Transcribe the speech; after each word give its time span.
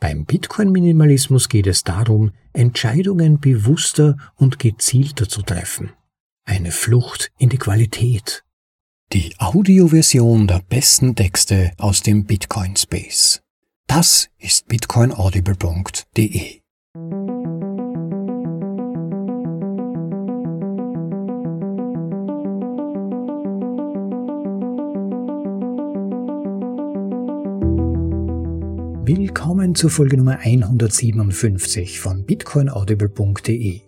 Beim 0.00 0.24
Bitcoin-Minimalismus 0.24 1.50
geht 1.50 1.66
es 1.66 1.84
darum, 1.84 2.32
Entscheidungen 2.54 3.38
bewusster 3.38 4.16
und 4.36 4.58
gezielter 4.58 5.28
zu 5.28 5.42
treffen. 5.42 5.92
Eine 6.44 6.72
Flucht 6.72 7.30
in 7.38 7.50
die 7.50 7.58
Qualität. 7.58 8.42
Die 9.12 9.34
Audioversion 9.38 10.46
der 10.46 10.62
besten 10.66 11.14
Texte 11.14 11.72
aus 11.76 12.00
dem 12.00 12.24
Bitcoin 12.24 12.76
Space. 12.76 13.42
Das 13.86 14.30
ist 14.38 14.68
bitcoinaudible.de. 14.68 16.59
zur 29.80 29.88
Folge 29.88 30.18
Nummer 30.18 30.40
157 30.40 32.00
von 32.00 32.26
bitcoinaudible.de, 32.26 33.80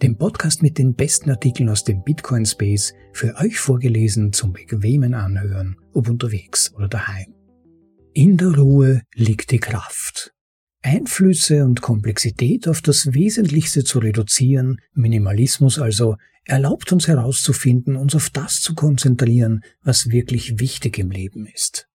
dem 0.00 0.16
Podcast 0.16 0.62
mit 0.62 0.78
den 0.78 0.94
besten 0.94 1.28
Artikeln 1.28 1.68
aus 1.68 1.82
dem 1.82 2.04
Bitcoin 2.04 2.46
Space, 2.46 2.94
für 3.12 3.34
euch 3.34 3.58
vorgelesen 3.58 4.32
zum 4.32 4.52
bequemen 4.52 5.12
Anhören, 5.12 5.74
ob 5.92 6.08
unterwegs 6.08 6.72
oder 6.76 6.86
daheim. 6.86 7.34
In 8.14 8.36
der 8.36 8.54
Ruhe 8.54 9.02
liegt 9.16 9.50
die 9.50 9.58
Kraft. 9.58 10.32
Einflüsse 10.82 11.64
und 11.64 11.82
Komplexität 11.82 12.68
auf 12.68 12.80
das 12.80 13.12
Wesentlichste 13.12 13.82
zu 13.82 13.98
reduzieren, 13.98 14.76
Minimalismus 14.92 15.80
also, 15.80 16.14
erlaubt 16.44 16.92
uns 16.92 17.08
herauszufinden, 17.08 17.96
uns 17.96 18.14
auf 18.14 18.30
das 18.30 18.60
zu 18.60 18.76
konzentrieren, 18.76 19.62
was 19.82 20.10
wirklich 20.10 20.60
wichtig 20.60 20.96
im 21.00 21.10
Leben 21.10 21.44
ist. 21.52 21.89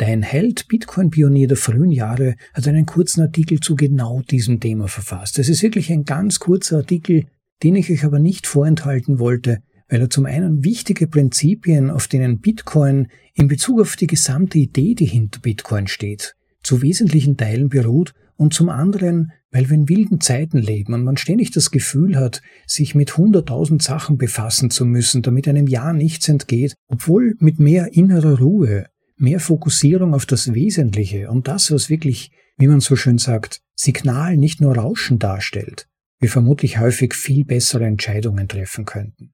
Dein 0.00 0.22
Held, 0.22 0.66
Bitcoin-Pionier 0.68 1.46
der 1.46 1.58
frühen 1.58 1.92
Jahre, 1.92 2.36
hat 2.54 2.66
einen 2.66 2.86
kurzen 2.86 3.20
Artikel 3.20 3.60
zu 3.60 3.76
genau 3.76 4.22
diesem 4.22 4.58
Thema 4.58 4.88
verfasst. 4.88 5.38
Es 5.38 5.50
ist 5.50 5.62
wirklich 5.62 5.92
ein 5.92 6.04
ganz 6.04 6.38
kurzer 6.38 6.78
Artikel, 6.78 7.26
den 7.62 7.76
ich 7.76 7.90
euch 7.90 8.02
aber 8.06 8.18
nicht 8.18 8.46
vorenthalten 8.46 9.18
wollte, 9.18 9.58
weil 9.90 10.00
er 10.00 10.08
zum 10.08 10.24
einen 10.24 10.64
wichtige 10.64 11.06
Prinzipien, 11.06 11.90
auf 11.90 12.08
denen 12.08 12.40
Bitcoin 12.40 13.08
in 13.34 13.46
Bezug 13.46 13.82
auf 13.82 13.96
die 13.96 14.06
gesamte 14.06 14.56
Idee, 14.58 14.94
die 14.94 15.04
hinter 15.04 15.40
Bitcoin 15.40 15.86
steht, 15.86 16.34
zu 16.62 16.80
wesentlichen 16.80 17.36
Teilen 17.36 17.68
beruht 17.68 18.14
und 18.36 18.54
zum 18.54 18.70
anderen, 18.70 19.32
weil 19.50 19.68
wir 19.68 19.76
in 19.76 19.90
wilden 19.90 20.22
Zeiten 20.22 20.56
leben 20.56 20.94
und 20.94 21.04
man 21.04 21.18
ständig 21.18 21.50
das 21.50 21.70
Gefühl 21.70 22.16
hat, 22.16 22.40
sich 22.66 22.94
mit 22.94 23.18
hunderttausend 23.18 23.82
Sachen 23.82 24.16
befassen 24.16 24.70
zu 24.70 24.86
müssen, 24.86 25.20
damit 25.20 25.46
einem 25.46 25.66
Jahr 25.66 25.92
nichts 25.92 26.26
entgeht, 26.26 26.74
obwohl 26.88 27.34
mit 27.38 27.60
mehr 27.60 27.92
innerer 27.92 28.38
Ruhe 28.38 28.86
mehr 29.20 29.40
Fokussierung 29.40 30.14
auf 30.14 30.26
das 30.26 30.54
Wesentliche 30.54 31.30
und 31.30 31.48
das, 31.48 31.70
was 31.70 31.90
wirklich, 31.90 32.30
wie 32.56 32.68
man 32.68 32.80
so 32.80 32.96
schön 32.96 33.18
sagt, 33.18 33.60
Signal 33.74 34.36
nicht 34.36 34.60
nur 34.60 34.76
Rauschen 34.76 35.18
darstellt, 35.18 35.88
wir 36.18 36.28
vermutlich 36.28 36.78
häufig 36.78 37.14
viel 37.14 37.44
bessere 37.44 37.86
Entscheidungen 37.86 38.48
treffen 38.48 38.84
könnten. 38.84 39.32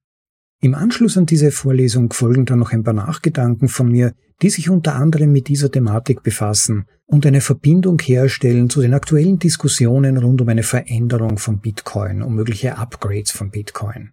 Im 0.60 0.74
Anschluss 0.74 1.18
an 1.18 1.26
diese 1.26 1.50
Vorlesung 1.50 2.12
folgen 2.12 2.46
dann 2.46 2.60
noch 2.60 2.72
ein 2.72 2.82
paar 2.82 2.94
Nachgedanken 2.94 3.68
von 3.68 3.88
mir, 3.88 4.14
die 4.42 4.50
sich 4.50 4.70
unter 4.70 4.94
anderem 4.94 5.32
mit 5.32 5.48
dieser 5.48 5.70
Thematik 5.70 6.22
befassen 6.22 6.86
und 7.06 7.26
eine 7.26 7.40
Verbindung 7.40 8.00
herstellen 8.00 8.70
zu 8.70 8.80
den 8.80 8.94
aktuellen 8.94 9.38
Diskussionen 9.38 10.16
rund 10.16 10.40
um 10.40 10.48
eine 10.48 10.62
Veränderung 10.62 11.38
von 11.38 11.60
Bitcoin, 11.60 12.22
um 12.22 12.34
mögliche 12.34 12.78
Upgrades 12.78 13.30
von 13.30 13.50
Bitcoin. 13.50 14.12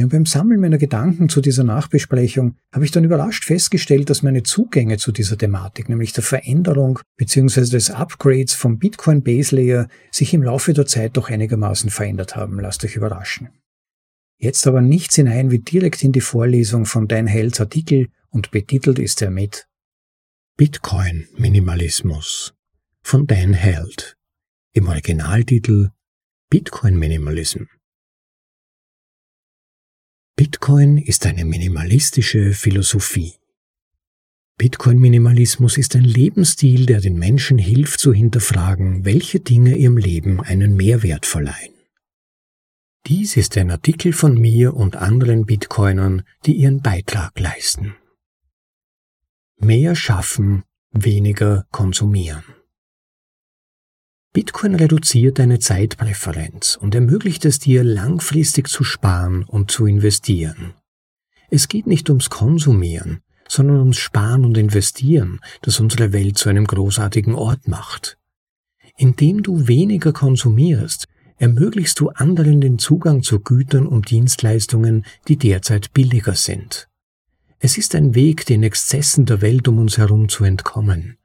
Ja, 0.00 0.06
beim 0.06 0.26
Sammeln 0.26 0.60
meiner 0.60 0.78
Gedanken 0.78 1.28
zu 1.28 1.40
dieser 1.40 1.64
Nachbesprechung 1.64 2.56
habe 2.72 2.84
ich 2.84 2.92
dann 2.92 3.02
überrascht 3.02 3.44
festgestellt, 3.44 4.08
dass 4.10 4.22
meine 4.22 4.44
Zugänge 4.44 4.96
zu 4.96 5.10
dieser 5.10 5.36
Thematik, 5.36 5.88
nämlich 5.88 6.12
der 6.12 6.22
Veränderung 6.22 7.00
bzw. 7.16 7.62
des 7.62 7.90
Upgrades 7.90 8.54
vom 8.54 8.78
Bitcoin 8.78 9.24
Base 9.24 9.56
Layer, 9.56 9.88
sich 10.12 10.32
im 10.34 10.44
Laufe 10.44 10.72
der 10.72 10.86
Zeit 10.86 11.16
doch 11.16 11.30
einigermaßen 11.30 11.90
verändert 11.90 12.36
haben. 12.36 12.60
Lasst 12.60 12.84
euch 12.84 12.94
überraschen. 12.94 13.48
Jetzt 14.40 14.68
aber 14.68 14.82
nichts 14.82 15.16
hinein 15.16 15.50
wie 15.50 15.58
direkt 15.58 16.04
in 16.04 16.12
die 16.12 16.20
Vorlesung 16.20 16.86
von 16.86 17.08
Dan 17.08 17.26
Hells 17.26 17.60
Artikel 17.60 18.06
und 18.30 18.52
betitelt 18.52 19.00
ist 19.00 19.20
er 19.20 19.30
mit 19.30 19.66
Bitcoin 20.56 21.26
Minimalismus 21.36 22.54
von 23.02 23.26
Dan 23.26 23.52
Held. 23.52 24.16
Im 24.74 24.86
Originaltitel 24.86 25.90
Bitcoin 26.50 26.96
Minimalism 26.96 27.64
Bitcoin 30.38 30.98
ist 30.98 31.26
eine 31.26 31.44
minimalistische 31.44 32.52
Philosophie. 32.52 33.34
Bitcoin-Minimalismus 34.56 35.76
ist 35.76 35.96
ein 35.96 36.04
Lebensstil, 36.04 36.86
der 36.86 37.00
den 37.00 37.18
Menschen 37.18 37.58
hilft 37.58 37.98
zu 37.98 38.12
hinterfragen, 38.12 39.04
welche 39.04 39.40
Dinge 39.40 39.76
ihrem 39.76 39.96
Leben 39.96 40.40
einen 40.40 40.76
Mehrwert 40.76 41.26
verleihen. 41.26 41.74
Dies 43.08 43.36
ist 43.36 43.58
ein 43.58 43.72
Artikel 43.72 44.12
von 44.12 44.40
mir 44.40 44.74
und 44.74 44.94
anderen 44.94 45.44
Bitcoinern, 45.44 46.22
die 46.46 46.52
ihren 46.52 46.82
Beitrag 46.82 47.36
leisten. 47.40 47.96
Mehr 49.56 49.96
schaffen, 49.96 50.62
weniger 50.92 51.66
konsumieren. 51.72 52.44
Bitcoin 54.32 54.74
reduziert 54.74 55.38
deine 55.38 55.58
Zeitpräferenz 55.58 56.78
und 56.80 56.94
ermöglicht 56.94 57.44
es 57.44 57.58
dir, 57.58 57.82
langfristig 57.82 58.68
zu 58.68 58.84
sparen 58.84 59.44
und 59.44 59.70
zu 59.70 59.86
investieren. 59.86 60.74
Es 61.50 61.68
geht 61.68 61.86
nicht 61.86 62.10
ums 62.10 62.28
Konsumieren, 62.28 63.20
sondern 63.48 63.78
ums 63.78 63.96
Sparen 63.96 64.44
und 64.44 64.58
Investieren, 64.58 65.40
das 65.62 65.80
unsere 65.80 66.12
Welt 66.12 66.36
zu 66.36 66.50
einem 66.50 66.66
großartigen 66.66 67.34
Ort 67.34 67.68
macht. 67.68 68.18
Indem 68.96 69.42
du 69.42 69.66
weniger 69.66 70.12
konsumierst, 70.12 71.06
ermöglichst 71.38 71.98
du 72.00 72.10
anderen 72.10 72.60
den 72.60 72.78
Zugang 72.78 73.22
zu 73.22 73.40
Gütern 73.40 73.86
und 73.86 74.10
Dienstleistungen, 74.10 75.06
die 75.28 75.36
derzeit 75.36 75.94
billiger 75.94 76.34
sind. 76.34 76.88
Es 77.60 77.78
ist 77.78 77.94
ein 77.94 78.14
Weg, 78.14 78.44
den 78.44 78.62
Exzessen 78.62 79.24
der 79.24 79.40
Welt 79.40 79.66
um 79.68 79.78
uns 79.78 79.98
herum 79.98 80.28
zu 80.28 80.44
entkommen, 80.44 81.16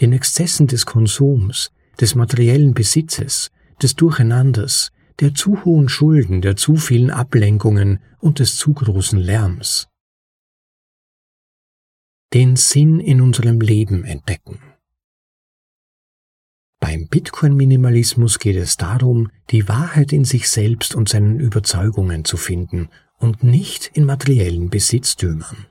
den 0.00 0.12
Exzessen 0.12 0.66
des 0.66 0.86
Konsums, 0.86 1.70
des 2.00 2.14
materiellen 2.14 2.74
Besitzes, 2.74 3.50
des 3.82 3.94
Durcheinanders, 3.94 4.92
der 5.20 5.34
zu 5.34 5.64
hohen 5.64 5.88
Schulden, 5.88 6.40
der 6.40 6.56
zu 6.56 6.76
vielen 6.76 7.10
Ablenkungen 7.10 8.00
und 8.18 8.38
des 8.38 8.56
zu 8.56 8.72
großen 8.72 9.18
Lärms. 9.18 9.88
Den 12.32 12.56
Sinn 12.56 13.00
in 13.00 13.20
unserem 13.20 13.60
Leben 13.60 14.04
entdecken. 14.04 14.60
Beim 16.78 17.08
Bitcoin-Minimalismus 17.08 18.38
geht 18.38 18.56
es 18.56 18.78
darum, 18.78 19.30
die 19.50 19.68
Wahrheit 19.68 20.12
in 20.12 20.24
sich 20.24 20.48
selbst 20.48 20.94
und 20.94 21.10
seinen 21.10 21.38
Überzeugungen 21.38 22.24
zu 22.24 22.38
finden 22.38 22.88
und 23.18 23.42
nicht 23.42 23.90
in 23.92 24.06
materiellen 24.06 24.70
Besitztümern. 24.70 25.66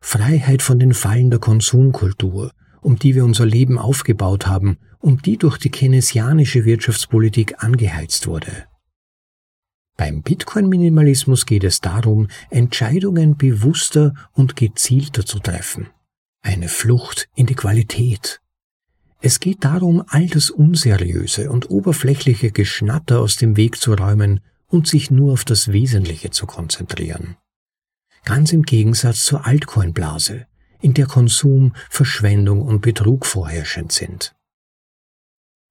Freiheit 0.00 0.62
von 0.62 0.80
den 0.80 0.94
Fallen 0.94 1.30
der 1.30 1.38
Konsumkultur, 1.38 2.52
um 2.80 2.98
die 2.98 3.14
wir 3.14 3.24
unser 3.24 3.46
Leben 3.46 3.78
aufgebaut 3.78 4.46
haben 4.48 4.78
und 5.00 5.26
die 5.26 5.36
durch 5.36 5.58
die 5.58 5.70
keynesianische 5.70 6.64
Wirtschaftspolitik 6.64 7.62
angeheizt 7.62 8.26
wurde. 8.26 8.66
Beim 9.96 10.22
Bitcoin-Minimalismus 10.22 11.44
geht 11.44 11.64
es 11.64 11.80
darum, 11.80 12.28
Entscheidungen 12.50 13.36
bewusster 13.36 14.14
und 14.32 14.54
gezielter 14.54 15.26
zu 15.26 15.40
treffen. 15.40 15.88
Eine 16.40 16.68
Flucht 16.68 17.28
in 17.34 17.46
die 17.46 17.56
Qualität. 17.56 18.40
Es 19.20 19.40
geht 19.40 19.64
darum, 19.64 20.04
all 20.06 20.28
das 20.28 20.50
Unseriöse 20.50 21.50
und 21.50 21.68
oberflächliche 21.70 22.52
Geschnatter 22.52 23.18
aus 23.18 23.36
dem 23.36 23.56
Weg 23.56 23.80
zu 23.80 23.94
räumen 23.94 24.40
und 24.68 24.86
sich 24.86 25.10
nur 25.10 25.32
auf 25.32 25.44
das 25.44 25.72
Wesentliche 25.72 26.30
zu 26.30 26.46
konzentrieren. 26.46 27.36
Ganz 28.24 28.52
im 28.52 28.62
Gegensatz 28.62 29.24
zur 29.24 29.46
Altcoin-Blase, 29.46 30.46
in 30.80 30.94
der 30.94 31.06
Konsum, 31.06 31.72
Verschwendung 31.90 32.62
und 32.62 32.82
Betrug 32.82 33.26
vorherrschend 33.26 33.90
sind. 33.90 34.36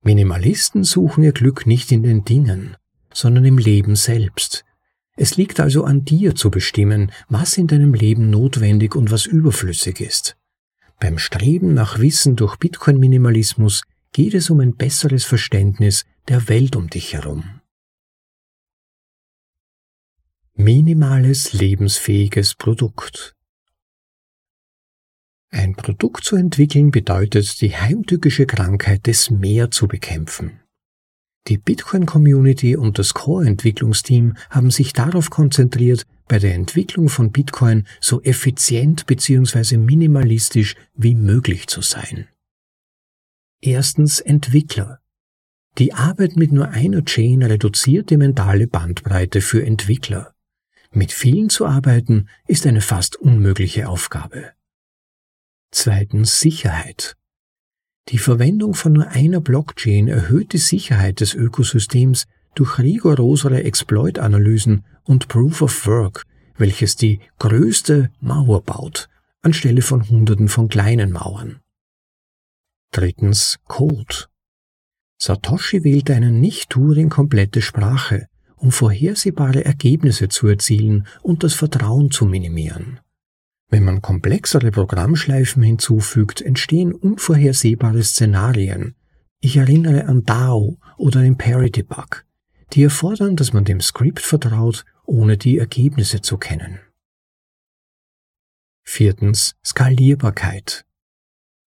Minimalisten 0.03 0.83
suchen 0.83 1.23
ihr 1.23 1.33
Glück 1.33 1.65
nicht 1.65 1.91
in 1.91 2.03
den 2.03 2.23
Dingen, 2.23 2.77
sondern 3.13 3.45
im 3.45 3.57
Leben 3.57 3.95
selbst. 3.95 4.63
Es 5.15 5.35
liegt 5.35 5.59
also 5.59 5.83
an 5.83 6.05
dir 6.05 6.35
zu 6.35 6.51
bestimmen, 6.51 7.11
was 7.27 7.57
in 7.57 7.67
deinem 7.67 7.93
Leben 7.93 8.29
notwendig 8.29 8.95
und 8.95 9.11
was 9.11 9.25
überflüssig 9.25 9.99
ist. 9.99 10.37
Beim 10.99 11.17
Streben 11.17 11.73
nach 11.73 11.99
Wissen 11.99 12.35
durch 12.35 12.57
Bitcoin-Minimalismus 12.57 13.83
geht 14.13 14.33
es 14.33 14.49
um 14.49 14.59
ein 14.59 14.75
besseres 14.75 15.25
Verständnis 15.25 16.05
der 16.27 16.47
Welt 16.49 16.75
um 16.75 16.89
dich 16.89 17.13
herum. 17.13 17.61
Minimales 20.53 21.53
lebensfähiges 21.53 22.55
Produkt 22.55 23.36
ein 25.49 25.75
Produkt 25.75 26.23
zu 26.23 26.35
entwickeln 26.35 26.91
bedeutet, 26.91 27.61
die 27.61 27.75
heimtückische 27.75 28.45
Krankheit 28.45 29.07
des 29.07 29.29
Mehr 29.29 29.71
zu 29.71 29.87
bekämpfen. 29.87 30.59
Die 31.47 31.57
Bitcoin-Community 31.57 32.75
und 32.75 32.99
das 32.99 33.13
Core-Entwicklungsteam 33.13 34.35
haben 34.49 34.69
sich 34.69 34.91
darauf 34.91 35.29
konzentriert, 35.29 36.05
bei 36.27 36.39
der 36.39 36.53
Entwicklung 36.53 37.07
von 37.07 37.31
Bitcoin 37.31 37.87
so 38.01 38.21
effizient 38.21 39.05
bzw. 39.05 39.77
minimalistisch 39.77 40.75
wie 40.93 41.15
möglich 41.15 41.67
zu 41.67 41.81
sein. 41.81 42.27
Erstens 43.61 44.19
Entwickler, 44.19 44.99
Die 45.77 45.93
Arbeit 45.93 46.35
mit 46.35 46.51
nur 46.51 46.69
einer 46.69 47.05
Chain 47.05 47.43
reduziert 47.43 48.09
die 48.09 48.17
mentale 48.17 48.67
Bandbreite 48.67 49.41
für 49.41 49.65
Entwickler. 49.65 50.33
Mit 50.91 51.11
vielen 51.11 51.49
zu 51.49 51.65
arbeiten 51.65 52.27
ist 52.47 52.65
eine 52.65 52.81
fast 52.81 53.15
unmögliche 53.15 53.87
Aufgabe. 53.87 54.56
Zweitens 55.71 56.39
Sicherheit. 56.39 57.15
Die 58.09 58.17
Verwendung 58.17 58.73
von 58.73 58.93
nur 58.93 59.07
einer 59.07 59.41
Blockchain 59.41 60.07
erhöht 60.07 60.53
die 60.53 60.59
Sicherheit 60.59 61.19
des 61.19 61.33
Ökosystems 61.33 62.25
durch 62.55 62.79
rigorosere 62.79 63.63
Exploit-Analysen 63.63 64.85
und 65.03 65.27
Proof 65.27 65.61
of 65.61 65.85
Work, 65.85 66.23
welches 66.57 66.95
die 66.95 67.19
größte 67.39 68.09
Mauer 68.19 68.61
baut, 68.63 69.09
anstelle 69.41 69.81
von 69.81 70.07
Hunderten 70.09 70.47
von 70.47 70.69
kleinen 70.69 71.11
Mauern. 71.11 71.59
Drittens 72.91 73.59
Code. 73.65 74.25
Satoshi 75.19 75.83
wählte 75.83 76.15
eine 76.15 76.31
nicht 76.31 76.69
Turing-komplette 76.69 77.61
Sprache, 77.61 78.27
um 78.55 78.71
vorhersehbare 78.71 79.65
Ergebnisse 79.65 80.29
zu 80.29 80.47
erzielen 80.47 81.05
und 81.21 81.43
das 81.43 81.53
Vertrauen 81.53 82.09
zu 82.09 82.25
minimieren. 82.25 82.99
Wenn 83.69 83.83
man 83.83 84.01
komplexere 84.01 84.71
Programmschleifen 84.71 85.61
hinzufügt, 85.61 86.41
entstehen 86.41 86.93
unvorhersehbare 86.93 88.01
Szenarien. 88.01 88.95
Ich 89.41 89.57
erinnere 89.57 90.05
an 90.05 90.23
DAO 90.23 90.77
oder 90.97 91.21
den 91.21 91.37
Parity 91.37 91.83
Bug, 91.83 92.25
die 92.73 92.83
erfordern, 92.83 93.35
dass 93.35 93.53
man 93.53 93.65
dem 93.65 93.81
Skript 93.81 94.21
vertraut, 94.21 94.85
ohne 95.05 95.37
die 95.37 95.57
Ergebnisse 95.57 96.21
zu 96.21 96.37
kennen. 96.37 96.79
Viertens 98.83 99.55
Skalierbarkeit. 99.65 100.85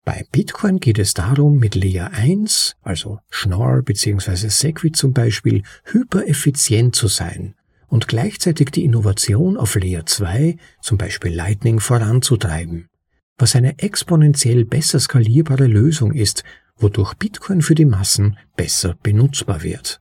Bei 0.04 0.24
Bitcoin 0.30 0.78
geht 0.78 0.98
es 0.98 1.14
darum, 1.14 1.58
mit 1.58 1.74
Layer 1.74 2.10
1, 2.12 2.76
also 2.82 3.20
Schnorr 3.30 3.82
bzw. 3.82 4.48
Segwit 4.48 4.96
zum 4.96 5.14
Beispiel, 5.14 5.62
hypereffizient 5.84 6.94
zu 6.94 7.08
sein 7.08 7.56
und 7.88 8.08
gleichzeitig 8.08 8.70
die 8.70 8.84
Innovation 8.84 9.56
auf 9.56 9.74
Layer 9.74 10.06
2, 10.06 10.56
zum 10.80 10.98
Beispiel 10.98 11.34
Lightning, 11.34 11.80
voranzutreiben, 11.80 12.88
was 13.38 13.56
eine 13.56 13.78
exponentiell 13.78 14.64
besser 14.64 15.00
skalierbare 15.00 15.66
Lösung 15.66 16.12
ist, 16.12 16.44
wodurch 16.76 17.14
Bitcoin 17.14 17.62
für 17.62 17.74
die 17.74 17.84
Massen 17.84 18.36
besser 18.56 18.96
benutzbar 19.02 19.62
wird. 19.62 20.00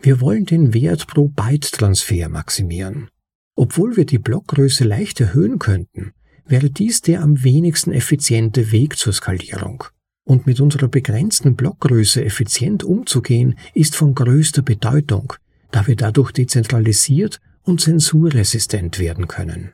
Wir 0.00 0.20
wollen 0.20 0.44
den 0.44 0.74
Wert 0.74 1.06
pro 1.06 1.28
Byte-Transfer 1.28 2.28
maximieren. 2.28 3.08
Obwohl 3.56 3.96
wir 3.96 4.04
die 4.04 4.18
Blockgröße 4.18 4.84
leicht 4.84 5.20
erhöhen 5.20 5.58
könnten, 5.58 6.12
wäre 6.46 6.70
dies 6.70 7.00
der 7.00 7.22
am 7.22 7.42
wenigsten 7.42 7.92
effiziente 7.92 8.72
Weg 8.72 8.98
zur 8.98 9.12
Skalierung. 9.12 9.84
Und 10.24 10.46
mit 10.46 10.60
unserer 10.60 10.88
begrenzten 10.88 11.54
Blockgröße 11.54 12.24
effizient 12.24 12.82
umzugehen, 12.82 13.58
ist 13.74 13.94
von 13.94 14.14
größter 14.14 14.62
Bedeutung, 14.62 15.34
da 15.74 15.88
wir 15.88 15.96
dadurch 15.96 16.30
dezentralisiert 16.30 17.40
und 17.64 17.80
zensurresistent 17.80 19.00
werden 19.00 19.26
können. 19.26 19.72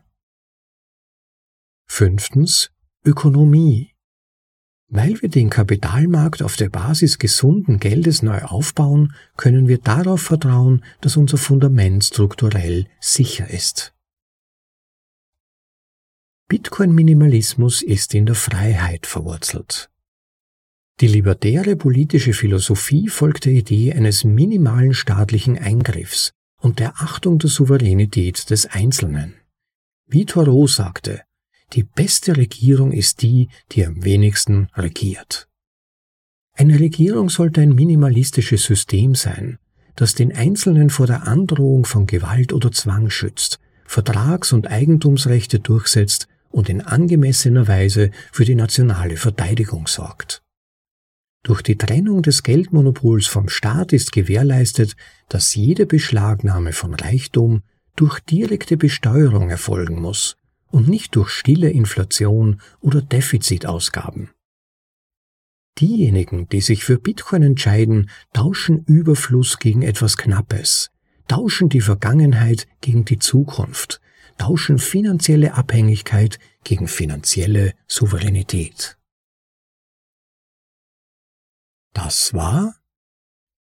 Fünftens 1.87 2.71
Ökonomie. 3.05 3.93
Weil 4.89 5.21
wir 5.21 5.29
den 5.29 5.51
Kapitalmarkt 5.51 6.43
auf 6.43 6.57
der 6.57 6.71
Basis 6.71 7.19
gesunden 7.19 7.79
Geldes 7.79 8.23
neu 8.23 8.41
aufbauen, 8.41 9.13
können 9.37 9.69
wir 9.69 9.77
darauf 9.77 10.23
vertrauen, 10.23 10.83
dass 11.03 11.19
unser 11.19 11.37
Fundament 11.37 12.03
strukturell 12.03 12.87
sicher 12.99 13.51
ist. 13.51 13.93
Bitcoin-Minimalismus 16.49 17.83
ist 17.83 18.15
in 18.15 18.25
der 18.25 18.37
Freiheit 18.37 19.05
verwurzelt. 19.05 19.90
Die 21.01 21.09
libertäre 21.09 21.77
politische 21.77 22.35
Philosophie 22.35 23.09
folgt 23.09 23.47
der 23.47 23.55
Idee 23.55 23.95
eines 23.95 24.23
minimalen 24.25 24.93
staatlichen 24.93 25.57
Eingriffs 25.57 26.33
und 26.61 26.79
der 26.79 27.01
Achtung 27.01 27.39
der 27.39 27.49
Souveränität 27.49 28.51
des 28.51 28.67
Einzelnen. 28.67 29.35
Wie 30.07 30.27
Thoreau 30.27 30.67
sagte, 30.67 31.23
die 31.73 31.85
beste 31.85 32.37
Regierung 32.37 32.93
ist 32.93 33.23
die, 33.23 33.49
die 33.73 33.87
am 33.87 34.05
wenigsten 34.05 34.69
regiert. 34.75 35.49
Eine 36.53 36.79
Regierung 36.79 37.31
sollte 37.31 37.63
ein 37.63 37.75
minimalistisches 37.75 38.65
System 38.65 39.15
sein, 39.15 39.59
das 39.97 40.15
den 40.15 40.37
Einzelnen 40.37 40.91
vor 40.91 41.07
der 41.07 41.27
Androhung 41.27 41.87
von 41.87 42.07
Gewalt 42.07 42.53
oder 42.53 42.73
Zwang 42.73 43.09
schützt, 43.09 43.59
Vertrags- 43.87 44.53
und 44.53 44.67
Eigentumsrechte 44.67 45.61
durchsetzt 45.61 46.29
und 46.51 46.69
in 46.69 46.83
angemessener 46.83 47.69
Weise 47.69 48.11
für 48.33 48.45
die 48.45 48.55
nationale 48.55 49.17
Verteidigung 49.17 49.87
sorgt. 49.87 50.43
Durch 51.43 51.63
die 51.63 51.77
Trennung 51.77 52.23
des 52.23 52.43
Geldmonopols 52.43 53.27
vom 53.27 53.49
Staat 53.49 53.93
ist 53.93 54.13
gewährleistet, 54.13 54.95
dass 55.29 55.55
jede 55.55 55.87
Beschlagnahme 55.87 56.73
von 56.73 56.95
Reichtum 56.95 57.63
durch 57.97 58.21
direkte 58.21 58.77
Besteuerung 58.77 59.49
erfolgen 59.49 60.01
muss 60.01 60.37
und 60.71 60.89
nicht 60.89 61.17
durch 61.17 61.31
stille 61.31 61.71
Inflation 61.71 62.61
oder 62.81 63.01
Defizitausgaben. 63.01 64.31
Diejenigen, 65.79 66.49
die 66.49 66.61
sich 66.61 66.85
für 66.85 66.99
Bitcoin 66.99 67.43
entscheiden, 67.43 68.11
tauschen 68.35 68.85
Überfluss 68.85 69.59
gegen 69.59 69.83
etwas 69.83 70.19
Knappes, 70.19 70.91
tauschen 71.27 71.71
die 71.71 71.81
Vergangenheit 71.81 72.67
gegen 72.83 73.07
die 73.07 73.19
Zukunft, 73.19 74.01
tauschen 74.37 74.79
finanzielle 74.79 75.55
Abhängigkeit 75.55 76.39
gegen 76.65 76.87
finanzielle 76.87 77.73
Souveränität. 77.87 79.00
Das 81.93 82.33
war 82.35 82.77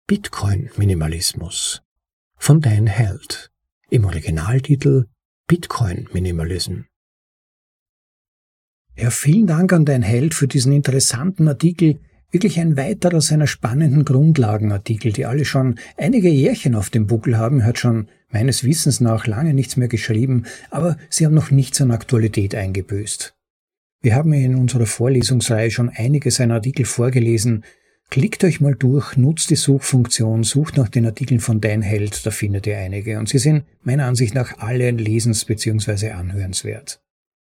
Bitcoin-Minimalismus 0.06 1.82
von 2.38 2.62
Dan 2.62 2.86
Held 2.86 3.52
im 3.90 4.06
Originaltitel 4.06 5.04
Bitcoin 5.46 6.08
Minimalism. 6.14 6.84
Ja, 8.96 9.10
vielen 9.10 9.46
Dank 9.46 9.70
an 9.74 9.84
dein 9.84 10.00
Held 10.00 10.32
für 10.32 10.48
diesen 10.48 10.72
interessanten 10.72 11.46
Artikel. 11.46 12.00
Wirklich 12.30 12.58
ein 12.58 12.78
weiterer 12.78 13.20
seiner 13.20 13.46
spannenden 13.46 14.06
Grundlagenartikel, 14.06 15.12
die 15.12 15.26
alle 15.26 15.44
schon 15.44 15.78
einige 15.98 16.30
Jährchen 16.30 16.74
auf 16.74 16.88
dem 16.88 17.06
Buckel 17.06 17.36
haben. 17.36 17.64
Hat 17.64 17.78
schon 17.78 18.08
meines 18.30 18.64
Wissens 18.64 19.00
nach 19.00 19.26
lange 19.26 19.52
nichts 19.52 19.76
mehr 19.76 19.88
geschrieben, 19.88 20.46
aber 20.70 20.96
sie 21.10 21.26
haben 21.26 21.34
noch 21.34 21.50
nichts 21.50 21.82
an 21.82 21.90
Aktualität 21.90 22.54
eingebüßt. 22.54 23.36
Wir 24.00 24.14
haben 24.14 24.32
in 24.32 24.54
unserer 24.54 24.86
Vorlesungsreihe 24.86 25.70
schon 25.70 25.90
einige 25.90 26.30
seiner 26.30 26.54
Artikel 26.54 26.86
vorgelesen. 26.86 27.62
Klickt 28.08 28.44
euch 28.44 28.60
mal 28.60 28.74
durch, 28.74 29.16
nutzt 29.16 29.50
die 29.50 29.56
Suchfunktion, 29.56 30.44
sucht 30.44 30.76
nach 30.76 30.88
den 30.88 31.06
Artikeln 31.06 31.40
von 31.40 31.60
Dein 31.60 31.82
Held, 31.82 32.24
da 32.24 32.30
findet 32.30 32.66
ihr 32.66 32.78
einige. 32.78 33.18
Und 33.18 33.28
sie 33.28 33.38
sind 33.38 33.64
meiner 33.82 34.06
Ansicht 34.06 34.34
nach 34.34 34.58
alle 34.58 34.90
lesens- 34.90 35.44
bzw. 35.44 36.10
anhörenswert. 36.10 37.00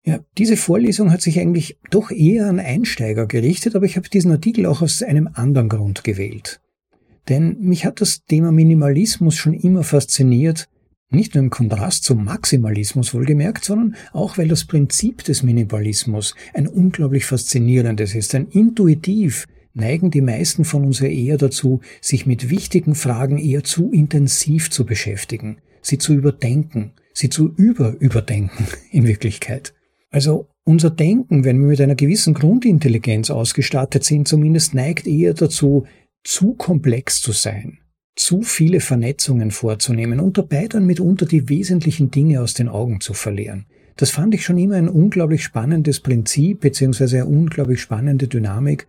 Ja, 0.04 0.20
diese 0.38 0.56
Vorlesung 0.56 1.10
hat 1.10 1.20
sich 1.20 1.40
eigentlich 1.40 1.78
doch 1.90 2.12
eher 2.12 2.46
an 2.46 2.60
Einsteiger 2.60 3.26
gerichtet, 3.26 3.74
aber 3.74 3.86
ich 3.86 3.96
habe 3.96 4.08
diesen 4.08 4.30
Artikel 4.30 4.64
auch 4.66 4.80
aus 4.80 5.02
einem 5.02 5.28
anderen 5.32 5.68
Grund 5.68 6.04
gewählt. 6.04 6.60
Denn 7.28 7.56
mich 7.58 7.84
hat 7.84 8.00
das 8.00 8.24
Thema 8.24 8.52
Minimalismus 8.52 9.34
schon 9.34 9.52
immer 9.52 9.82
fasziniert, 9.82 10.68
nicht 11.10 11.34
nur 11.34 11.42
im 11.42 11.50
Kontrast 11.50 12.04
zum 12.04 12.24
Maximalismus 12.24 13.14
wohlgemerkt, 13.14 13.64
sondern 13.64 13.96
auch 14.12 14.38
weil 14.38 14.46
das 14.46 14.64
Prinzip 14.64 15.24
des 15.24 15.42
Minimalismus 15.42 16.36
ein 16.54 16.68
unglaublich 16.68 17.26
faszinierendes 17.26 18.14
ist. 18.14 18.32
Denn 18.32 18.46
intuitiv 18.46 19.46
neigen 19.76 20.10
die 20.10 20.20
meisten 20.22 20.64
von 20.64 20.84
uns 20.84 21.00
ja 21.00 21.08
eher 21.08 21.36
dazu, 21.36 21.80
sich 22.00 22.26
mit 22.26 22.50
wichtigen 22.50 22.94
Fragen 22.94 23.38
eher 23.38 23.62
zu 23.62 23.92
intensiv 23.92 24.70
zu 24.70 24.86
beschäftigen, 24.86 25.58
sie 25.82 25.98
zu 25.98 26.14
überdenken, 26.14 26.92
sie 27.12 27.28
zu 27.28 27.52
überüberdenken 27.56 28.66
in 28.90 29.06
Wirklichkeit. 29.06 29.74
Also 30.10 30.48
unser 30.64 30.90
Denken, 30.90 31.44
wenn 31.44 31.60
wir 31.60 31.68
mit 31.68 31.80
einer 31.80 31.94
gewissen 31.94 32.34
Grundintelligenz 32.34 33.30
ausgestattet 33.30 34.02
sind, 34.02 34.26
zumindest 34.26 34.74
neigt 34.74 35.06
eher 35.06 35.34
dazu, 35.34 35.86
zu 36.24 36.54
komplex 36.54 37.20
zu 37.20 37.32
sein, 37.32 37.78
zu 38.16 38.42
viele 38.42 38.80
Vernetzungen 38.80 39.50
vorzunehmen 39.50 40.18
und 40.18 40.38
dabei 40.38 40.66
dann 40.66 40.86
mitunter 40.86 41.26
die 41.26 41.48
wesentlichen 41.48 42.10
Dinge 42.10 42.40
aus 42.40 42.54
den 42.54 42.68
Augen 42.68 43.00
zu 43.00 43.14
verlieren. 43.14 43.66
Das 43.96 44.10
fand 44.10 44.34
ich 44.34 44.44
schon 44.44 44.58
immer 44.58 44.74
ein 44.74 44.88
unglaublich 44.88 45.44
spannendes 45.44 46.00
Prinzip 46.00 46.60
beziehungsweise 46.60 47.18
eine 47.18 47.26
unglaublich 47.26 47.80
spannende 47.80 48.26
Dynamik 48.26 48.86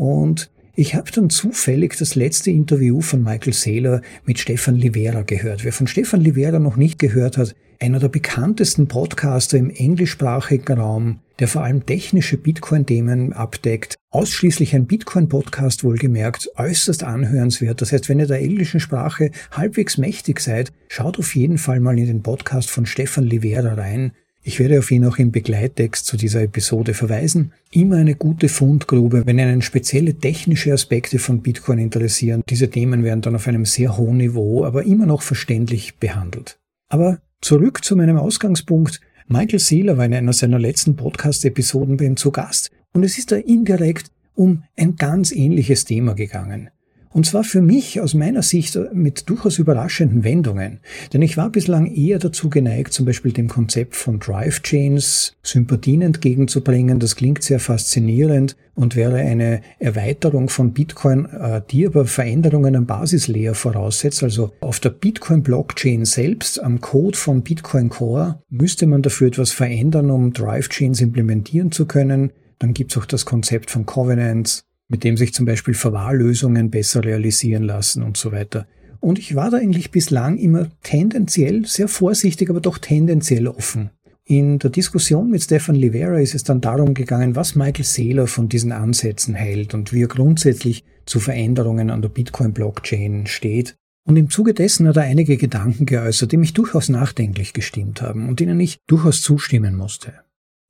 und 0.00 0.50
ich 0.76 0.94
habe 0.94 1.10
dann 1.12 1.28
zufällig 1.28 1.94
das 1.98 2.14
letzte 2.14 2.50
Interview 2.50 3.02
von 3.02 3.22
Michael 3.22 3.52
Saylor 3.52 4.00
mit 4.24 4.38
Stefan 4.38 4.76
Livera 4.76 5.20
gehört. 5.20 5.62
Wer 5.62 5.74
von 5.74 5.86
Stefan 5.86 6.22
Livera 6.22 6.58
noch 6.58 6.76
nicht 6.76 6.98
gehört 6.98 7.36
hat, 7.36 7.54
einer 7.78 7.98
der 7.98 8.08
bekanntesten 8.08 8.88
Podcaster 8.88 9.58
im 9.58 9.68
englischsprachigen 9.68 10.78
Raum, 10.78 11.20
der 11.38 11.48
vor 11.48 11.64
allem 11.64 11.84
technische 11.84 12.38
Bitcoin-Themen 12.38 13.34
abdeckt. 13.34 13.96
Ausschließlich 14.08 14.74
ein 14.74 14.86
Bitcoin-Podcast 14.86 15.84
wohlgemerkt, 15.84 16.48
äußerst 16.56 17.04
anhörenswert. 17.04 17.82
Das 17.82 17.92
heißt, 17.92 18.08
wenn 18.08 18.20
ihr 18.20 18.26
der 18.26 18.40
englischen 18.40 18.80
Sprache 18.80 19.32
halbwegs 19.50 19.98
mächtig 19.98 20.40
seid, 20.40 20.72
schaut 20.88 21.18
auf 21.18 21.34
jeden 21.34 21.58
Fall 21.58 21.80
mal 21.80 21.98
in 21.98 22.06
den 22.06 22.22
Podcast 22.22 22.70
von 22.70 22.86
Stefan 22.86 23.24
Livera 23.24 23.74
rein. 23.74 24.12
Ich 24.50 24.58
werde 24.58 24.80
auf 24.80 24.90
ihn 24.90 25.04
auch 25.04 25.18
im 25.18 25.30
Begleittext 25.30 26.06
zu 26.06 26.16
dieser 26.16 26.42
Episode 26.42 26.92
verweisen. 26.92 27.52
Immer 27.70 27.98
eine 27.98 28.16
gute 28.16 28.48
Fundgrube, 28.48 29.22
wenn 29.24 29.38
einen 29.38 29.62
spezielle 29.62 30.14
technische 30.14 30.72
Aspekte 30.72 31.20
von 31.20 31.40
Bitcoin 31.40 31.78
interessieren. 31.78 32.42
Diese 32.48 32.68
Themen 32.68 33.04
werden 33.04 33.20
dann 33.20 33.36
auf 33.36 33.46
einem 33.46 33.64
sehr 33.64 33.96
hohen 33.96 34.16
Niveau, 34.16 34.64
aber 34.64 34.82
immer 34.82 35.06
noch 35.06 35.22
verständlich 35.22 35.98
behandelt. 35.98 36.58
Aber 36.88 37.20
zurück 37.40 37.84
zu 37.84 37.94
meinem 37.94 38.16
Ausgangspunkt. 38.16 39.00
Michael 39.28 39.60
Saylor 39.60 39.98
war 39.98 40.06
in 40.06 40.14
einer 40.14 40.32
seiner 40.32 40.58
letzten 40.58 40.96
Podcast-Episoden 40.96 41.96
bei 41.96 42.06
ihm 42.06 42.16
zu 42.16 42.32
Gast 42.32 42.72
und 42.92 43.04
es 43.04 43.18
ist 43.18 43.30
da 43.30 43.36
indirekt 43.36 44.10
um 44.34 44.64
ein 44.76 44.96
ganz 44.96 45.30
ähnliches 45.30 45.84
Thema 45.84 46.14
gegangen. 46.14 46.70
Und 47.12 47.26
zwar 47.26 47.42
für 47.42 47.60
mich 47.60 48.00
aus 48.00 48.14
meiner 48.14 48.42
Sicht 48.42 48.78
mit 48.92 49.28
durchaus 49.28 49.58
überraschenden 49.58 50.22
Wendungen. 50.22 50.78
Denn 51.12 51.22
ich 51.22 51.36
war 51.36 51.50
bislang 51.50 51.86
eher 51.86 52.20
dazu 52.20 52.48
geneigt, 52.48 52.92
zum 52.92 53.04
Beispiel 53.04 53.32
dem 53.32 53.48
Konzept 53.48 53.96
von 53.96 54.20
Drive 54.20 54.62
Chains 54.62 55.32
Sympathien 55.42 56.02
entgegenzubringen. 56.02 57.00
Das 57.00 57.16
klingt 57.16 57.42
sehr 57.42 57.58
faszinierend 57.58 58.56
und 58.74 58.94
wäre 58.94 59.16
eine 59.16 59.60
Erweiterung 59.80 60.48
von 60.48 60.72
Bitcoin, 60.72 61.26
äh, 61.26 61.62
die 61.68 61.84
aber 61.84 62.06
Veränderungen 62.06 62.76
am 62.76 62.86
Basislayer 62.86 63.54
voraussetzt. 63.54 64.22
Also 64.22 64.52
auf 64.60 64.78
der 64.78 64.90
Bitcoin-Blockchain 64.90 66.04
selbst, 66.04 66.62
am 66.62 66.80
Code 66.80 67.18
von 67.18 67.42
Bitcoin 67.42 67.88
Core, 67.88 68.40
müsste 68.50 68.86
man 68.86 69.02
dafür 69.02 69.28
etwas 69.28 69.50
verändern, 69.50 70.10
um 70.10 70.32
Drive 70.32 70.68
Chains 70.68 71.00
implementieren 71.00 71.72
zu 71.72 71.86
können. 71.86 72.30
Dann 72.60 72.72
gibt 72.72 72.92
es 72.92 72.98
auch 72.98 73.06
das 73.06 73.24
Konzept 73.24 73.70
von 73.70 73.84
Covenants 73.84 74.64
mit 74.90 75.04
dem 75.04 75.16
sich 75.16 75.32
zum 75.32 75.46
Beispiel 75.46 75.72
Verwahrlösungen 75.72 76.70
besser 76.70 77.02
realisieren 77.02 77.62
lassen 77.62 78.02
und 78.02 78.18
so 78.18 78.32
weiter. 78.32 78.66
Und 78.98 79.18
ich 79.18 79.34
war 79.34 79.50
da 79.50 79.56
eigentlich 79.56 79.90
bislang 79.90 80.36
immer 80.36 80.68
tendenziell 80.82 81.64
sehr 81.64 81.88
vorsichtig, 81.88 82.50
aber 82.50 82.60
doch 82.60 82.76
tendenziell 82.76 83.48
offen. 83.48 83.90
In 84.24 84.58
der 84.58 84.70
Diskussion 84.70 85.30
mit 85.30 85.42
Stefan 85.42 85.74
Livera 85.74 86.20
ist 86.20 86.34
es 86.34 86.44
dann 86.44 86.60
darum 86.60 86.92
gegangen, 86.92 87.34
was 87.34 87.54
Michael 87.54 87.84
Saylor 87.84 88.26
von 88.26 88.48
diesen 88.48 88.72
Ansätzen 88.72 89.34
hält 89.34 89.74
und 89.74 89.92
wie 89.92 90.02
er 90.02 90.08
grundsätzlich 90.08 90.84
zu 91.06 91.18
Veränderungen 91.18 91.90
an 91.90 92.02
der 92.02 92.10
Bitcoin-Blockchain 92.10 93.26
steht. 93.26 93.76
Und 94.06 94.16
im 94.16 94.28
Zuge 94.28 94.54
dessen 94.54 94.86
hat 94.86 94.96
er 94.96 95.04
einige 95.04 95.36
Gedanken 95.36 95.86
geäußert, 95.86 96.32
die 96.32 96.36
mich 96.36 96.52
durchaus 96.52 96.88
nachdenklich 96.88 97.52
gestimmt 97.52 98.02
haben 98.02 98.28
und 98.28 98.40
denen 98.40 98.60
ich 98.60 98.78
durchaus 98.86 99.22
zustimmen 99.22 99.76
musste. 99.76 100.12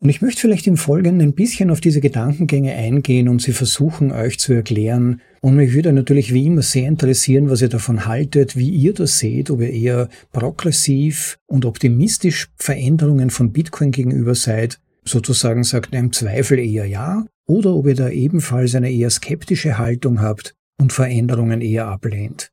Und 0.03 0.09
ich 0.09 0.23
möchte 0.23 0.41
vielleicht 0.41 0.67
im 0.67 0.79
Folgenden 0.79 1.29
ein 1.29 1.35
bisschen 1.35 1.71
auf 1.71 1.83
diese 1.83 2.01
Gedankengänge 2.01 2.73
eingehen 2.73 3.29
und 3.29 3.43
sie 3.43 3.53
versuchen 3.53 4.13
euch 4.13 4.39
zu 4.39 4.55
erklären. 4.55 5.21
Und 5.43 5.57
mich 5.57 5.75
würde 5.75 5.93
natürlich 5.93 6.33
wie 6.33 6.47
immer 6.47 6.63
sehr 6.63 6.89
interessieren, 6.89 7.51
was 7.51 7.61
ihr 7.61 7.69
davon 7.69 8.07
haltet, 8.07 8.57
wie 8.57 8.71
ihr 8.71 8.95
das 8.95 9.19
seht, 9.19 9.51
ob 9.51 9.61
ihr 9.61 9.71
eher 9.71 10.09
progressiv 10.33 11.39
und 11.47 11.67
optimistisch 11.67 12.49
Veränderungen 12.57 13.29
von 13.29 13.53
Bitcoin 13.53 13.91
gegenüber 13.91 14.35
seid, 14.35 14.81
sozusagen 15.05 15.65
sagt 15.65 15.95
im 15.95 16.13
Zweifel 16.13 16.59
eher 16.59 16.87
ja, 16.87 17.27
oder 17.47 17.75
ob 17.75 17.87
ihr 17.87 17.95
da 17.95 18.09
ebenfalls 18.09 18.75
eine 18.75 18.91
eher 18.91 19.11
skeptische 19.11 19.77
Haltung 19.77 20.23
habt 20.23 20.55
und 20.81 20.95
Veränderungen 20.95 21.61
eher 21.61 21.89
ablehnt. 21.89 22.51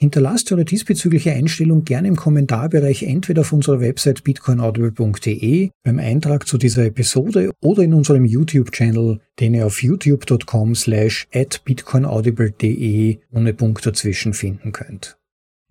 Hinterlasst 0.00 0.50
eure 0.50 0.64
diesbezügliche 0.64 1.32
Einstellung 1.32 1.84
gerne 1.84 2.08
im 2.08 2.16
Kommentarbereich 2.16 3.02
entweder 3.02 3.42
auf 3.42 3.52
unserer 3.52 3.80
Website 3.80 4.24
bitcoinaudible.de 4.24 5.68
beim 5.84 5.98
Eintrag 5.98 6.48
zu 6.48 6.56
dieser 6.56 6.86
Episode 6.86 7.50
oder 7.60 7.82
in 7.82 7.92
unserem 7.92 8.24
YouTube-Channel, 8.24 9.20
den 9.40 9.52
ihr 9.52 9.66
auf 9.66 9.82
youtube.com 9.82 10.74
slash 10.74 11.28
at 11.34 11.60
bitcoinaudible.de 11.66 13.18
ohne 13.30 13.52
Punkt 13.52 13.84
dazwischen 13.84 14.32
finden 14.32 14.72
könnt. 14.72 15.19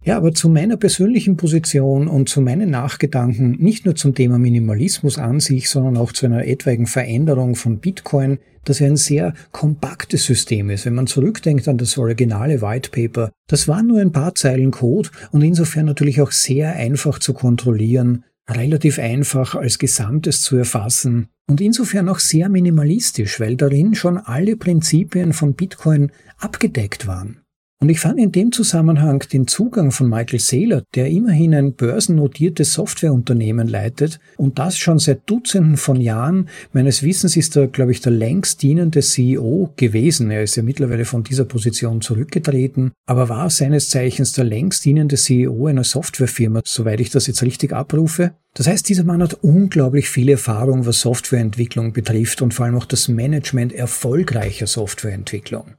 Ja, 0.01 0.15
aber 0.15 0.33
zu 0.33 0.47
meiner 0.47 0.77
persönlichen 0.77 1.35
Position 1.35 2.07
und 2.07 2.29
zu 2.29 2.39
meinen 2.39 2.69
Nachgedanken 2.69 3.57
nicht 3.59 3.85
nur 3.85 3.95
zum 3.95 4.15
Thema 4.15 4.39
Minimalismus 4.39 5.17
an 5.17 5.41
sich, 5.41 5.69
sondern 5.69 5.97
auch 5.97 6.13
zu 6.13 6.25
einer 6.25 6.47
etwaigen 6.47 6.87
Veränderung 6.87 7.55
von 7.55 7.79
Bitcoin, 7.79 8.39
das 8.63 8.79
ja 8.79 8.87
ein 8.87 8.95
sehr 8.95 9.33
kompaktes 9.51 10.23
System 10.23 10.69
ist. 10.69 10.85
Wenn 10.85 10.95
man 10.95 11.07
zurückdenkt 11.07 11.67
an 11.67 11.77
das 11.77 11.97
originale 11.97 12.61
White 12.61 12.91
Paper, 12.91 13.31
das 13.47 13.67
waren 13.67 13.87
nur 13.87 13.99
ein 13.99 14.13
paar 14.13 14.35
Zeilen 14.35 14.71
Code 14.71 15.09
und 15.31 15.41
insofern 15.41 15.85
natürlich 15.85 16.21
auch 16.21 16.31
sehr 16.31 16.75
einfach 16.75 17.19
zu 17.19 17.33
kontrollieren, 17.33 18.23
relativ 18.49 18.99
einfach 18.99 19.55
als 19.55 19.79
Gesamtes 19.79 20.41
zu 20.41 20.55
erfassen 20.55 21.27
und 21.47 21.59
insofern 21.59 22.07
auch 22.07 22.19
sehr 22.19 22.47
minimalistisch, 22.47 23.39
weil 23.39 23.57
darin 23.57 23.95
schon 23.95 24.17
alle 24.17 24.55
Prinzipien 24.55 25.33
von 25.33 25.55
Bitcoin 25.55 26.11
abgedeckt 26.37 27.05
waren. 27.05 27.38
Und 27.81 27.87
ich 27.87 28.01
fand 28.01 28.19
in 28.19 28.33
dem 28.33 28.51
Zusammenhang 28.51 29.23
den 29.31 29.47
Zugang 29.47 29.91
von 29.91 30.09
Michael 30.09 30.39
Saylor, 30.39 30.83
der 30.95 31.07
immerhin 31.07 31.55
ein 31.55 31.71
börsennotiertes 31.71 32.73
Softwareunternehmen 32.73 33.69
leitet 33.69 34.19
und 34.35 34.59
das 34.59 34.77
schon 34.77 34.99
seit 34.99 35.29
Dutzenden 35.29 35.77
von 35.77 36.01
Jahren, 36.01 36.49
meines 36.73 37.03
Wissens 37.03 37.37
ist 37.37 37.55
er, 37.55 37.67
glaube 37.67 37.93
ich, 37.93 38.01
der 38.01 38.11
längst 38.11 38.63
dienende 38.63 38.99
CEO 38.99 39.71
gewesen. 39.77 40.29
Er 40.29 40.43
ist 40.43 40.57
ja 40.57 40.63
mittlerweile 40.63 41.05
von 41.05 41.23
dieser 41.23 41.45
Position 41.45 42.01
zurückgetreten, 42.01 42.91
aber 43.05 43.29
war 43.29 43.49
seines 43.49 43.89
Zeichens 43.89 44.33
der 44.33 44.43
längst 44.43 44.83
dienende 44.83 45.15
CEO 45.15 45.67
einer 45.67 45.85
Softwarefirma, 45.85 46.59
soweit 46.65 46.99
ich 46.99 47.11
das 47.11 47.27
jetzt 47.27 47.43
richtig 47.43 47.71
abrufe. 47.71 48.33
Das 48.55 48.67
heißt, 48.67 48.89
dieser 48.89 49.05
Mann 49.05 49.23
hat 49.23 49.35
unglaublich 49.41 50.09
viel 50.09 50.27
Erfahrung, 50.27 50.85
was 50.85 50.99
Softwareentwicklung 50.99 51.93
betrifft 51.93 52.41
und 52.41 52.53
vor 52.53 52.65
allem 52.65 52.75
auch 52.75 52.85
das 52.85 53.07
Management 53.07 53.71
erfolgreicher 53.71 54.67
Softwareentwicklung. 54.67 55.75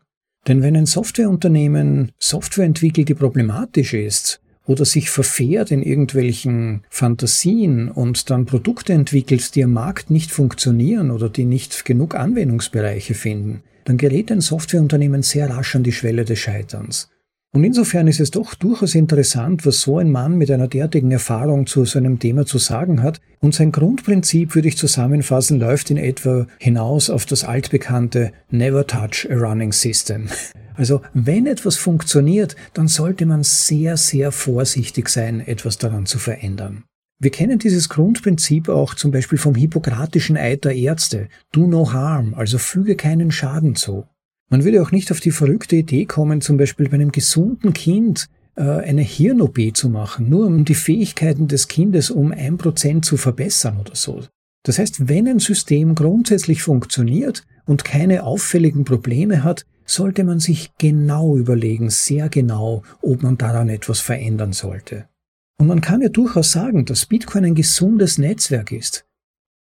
Denn 0.48 0.62
wenn 0.62 0.76
ein 0.76 0.86
Softwareunternehmen 0.86 2.12
Software 2.18 2.64
entwickelt, 2.64 3.08
die 3.08 3.14
problematisch 3.14 3.94
ist, 3.94 4.40
oder 4.66 4.84
sich 4.84 5.10
verfährt 5.10 5.72
in 5.72 5.82
irgendwelchen 5.82 6.82
Fantasien 6.90 7.90
und 7.90 8.30
dann 8.30 8.46
Produkte 8.46 8.92
entwickelt, 8.92 9.54
die 9.54 9.64
am 9.64 9.72
Markt 9.72 10.10
nicht 10.10 10.30
funktionieren 10.30 11.10
oder 11.10 11.28
die 11.28 11.44
nicht 11.44 11.84
genug 11.84 12.14
Anwendungsbereiche 12.14 13.14
finden, 13.14 13.62
dann 13.84 13.96
gerät 13.96 14.30
ein 14.30 14.40
Softwareunternehmen 14.40 15.22
sehr 15.22 15.50
rasch 15.50 15.74
an 15.74 15.82
die 15.82 15.92
Schwelle 15.92 16.24
des 16.24 16.38
Scheiterns. 16.38 17.10
Und 17.52 17.64
insofern 17.64 18.06
ist 18.06 18.20
es 18.20 18.30
doch 18.30 18.54
durchaus 18.54 18.94
interessant, 18.94 19.66
was 19.66 19.80
so 19.80 19.98
ein 19.98 20.12
Mann 20.12 20.38
mit 20.38 20.52
einer 20.52 20.68
derartigen 20.68 21.10
Erfahrung 21.10 21.66
zu 21.66 21.84
so 21.84 21.98
einem 21.98 22.20
Thema 22.20 22.46
zu 22.46 22.58
sagen 22.58 23.02
hat. 23.02 23.20
Und 23.40 23.54
sein 23.54 23.72
Grundprinzip, 23.72 24.54
würde 24.54 24.68
ich 24.68 24.76
zusammenfassen, 24.76 25.58
läuft 25.58 25.90
in 25.90 25.96
etwa 25.96 26.46
hinaus 26.58 27.10
auf 27.10 27.26
das 27.26 27.42
altbekannte 27.42 28.30
Never 28.50 28.86
Touch 28.86 29.26
a 29.28 29.34
Running 29.34 29.72
System. 29.72 30.28
Also 30.76 31.02
wenn 31.12 31.46
etwas 31.46 31.76
funktioniert, 31.76 32.54
dann 32.72 32.86
sollte 32.86 33.26
man 33.26 33.42
sehr, 33.42 33.96
sehr 33.96 34.30
vorsichtig 34.30 35.08
sein, 35.08 35.40
etwas 35.40 35.76
daran 35.76 36.06
zu 36.06 36.18
verändern. 36.18 36.84
Wir 37.18 37.30
kennen 37.30 37.58
dieses 37.58 37.88
Grundprinzip 37.88 38.68
auch 38.68 38.94
zum 38.94 39.10
Beispiel 39.10 39.36
vom 39.36 39.54
hippokratischen 39.56 40.38
Eid 40.38 40.64
der 40.64 40.74
Ärzte. 40.74 41.28
Do 41.52 41.66
no 41.66 41.92
harm, 41.92 42.32
also 42.32 42.56
füge 42.56 42.96
keinen 42.96 43.30
Schaden 43.30 43.74
zu. 43.74 44.06
Man 44.50 44.64
würde 44.64 44.82
auch 44.82 44.90
nicht 44.90 45.10
auf 45.12 45.20
die 45.20 45.30
verrückte 45.30 45.76
Idee 45.76 46.04
kommen, 46.04 46.40
zum 46.40 46.56
Beispiel 46.56 46.88
bei 46.88 46.94
einem 46.94 47.12
gesunden 47.12 47.72
Kind 47.72 48.26
äh, 48.56 48.62
eine 48.62 49.02
Hirn-OP 49.02 49.58
zu 49.74 49.88
machen, 49.88 50.28
nur 50.28 50.46
um 50.46 50.64
die 50.64 50.74
Fähigkeiten 50.74 51.46
des 51.46 51.68
Kindes 51.68 52.10
um 52.10 52.32
ein 52.32 52.58
Prozent 52.58 53.04
zu 53.04 53.16
verbessern 53.16 53.78
oder 53.78 53.94
so. 53.94 54.24
Das 54.64 54.78
heißt, 54.78 55.08
wenn 55.08 55.28
ein 55.28 55.38
System 55.38 55.94
grundsätzlich 55.94 56.62
funktioniert 56.62 57.46
und 57.64 57.84
keine 57.84 58.24
auffälligen 58.24 58.84
Probleme 58.84 59.44
hat, 59.44 59.64
sollte 59.86 60.24
man 60.24 60.40
sich 60.40 60.72
genau 60.78 61.36
überlegen, 61.36 61.88
sehr 61.88 62.28
genau, 62.28 62.82
ob 63.02 63.22
man 63.22 63.38
daran 63.38 63.68
etwas 63.68 64.00
verändern 64.00 64.52
sollte. 64.52 65.08
Und 65.58 65.68
man 65.68 65.80
kann 65.80 66.00
ja 66.00 66.08
durchaus 66.08 66.52
sagen, 66.52 66.84
dass 66.84 67.06
Bitcoin 67.06 67.44
ein 67.44 67.54
gesundes 67.54 68.18
Netzwerk 68.18 68.72
ist. 68.72 69.04